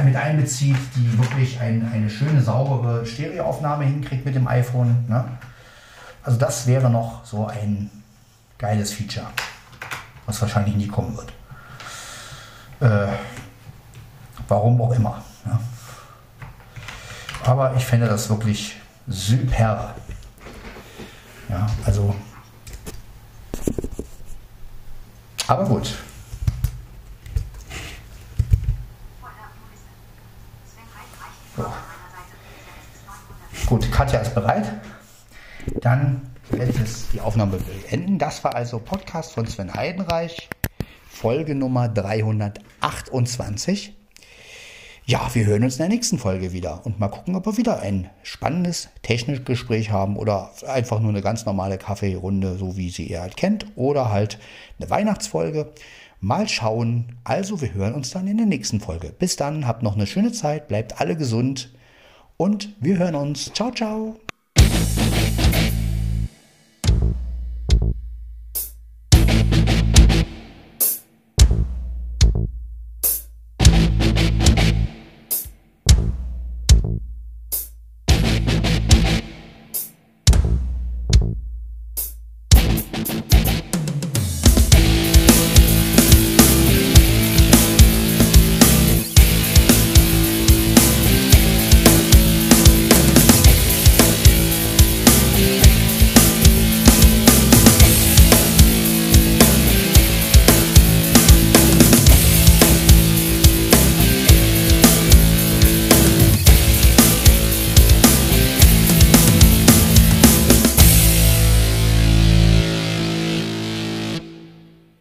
[0.05, 5.07] mit einbezieht, die wirklich ein, eine schöne, saubere Stereoaufnahme hinkriegt mit dem iPhone.
[5.09, 5.25] Ne?
[6.23, 7.91] Also das wäre noch so ein
[8.59, 9.27] geiles Feature,
[10.27, 11.33] was wahrscheinlich nie kommen wird.
[12.81, 13.09] Äh,
[14.49, 15.23] Warum auch immer.
[15.47, 15.61] Ja.
[17.45, 18.77] Aber ich finde das wirklich
[19.07, 19.95] super.
[21.49, 22.15] Ja, also.
[25.47, 25.95] Aber gut.
[31.57, 31.65] So.
[33.67, 34.73] Gut, Katja ist bereit.
[35.81, 38.19] Dann werde ich jetzt die Aufnahme beenden.
[38.19, 40.49] Das war also Podcast von Sven Heidenreich,
[41.09, 43.95] Folge Nummer 328.
[45.07, 47.81] Ja, wir hören uns in der nächsten Folge wieder und mal gucken, ob wir wieder
[47.81, 53.05] ein spannendes technisches Gespräch haben oder einfach nur eine ganz normale Kaffeerunde, so wie sie
[53.05, 54.39] ihr halt kennt, oder halt
[54.79, 55.73] eine Weihnachtsfolge.
[56.21, 57.19] Mal schauen.
[57.23, 59.13] Also, wir hören uns dann in der nächsten Folge.
[59.19, 61.71] Bis dann, habt noch eine schöne Zeit, bleibt alle gesund
[62.39, 63.53] und wir hören uns.
[63.53, 64.17] Ciao, ciao.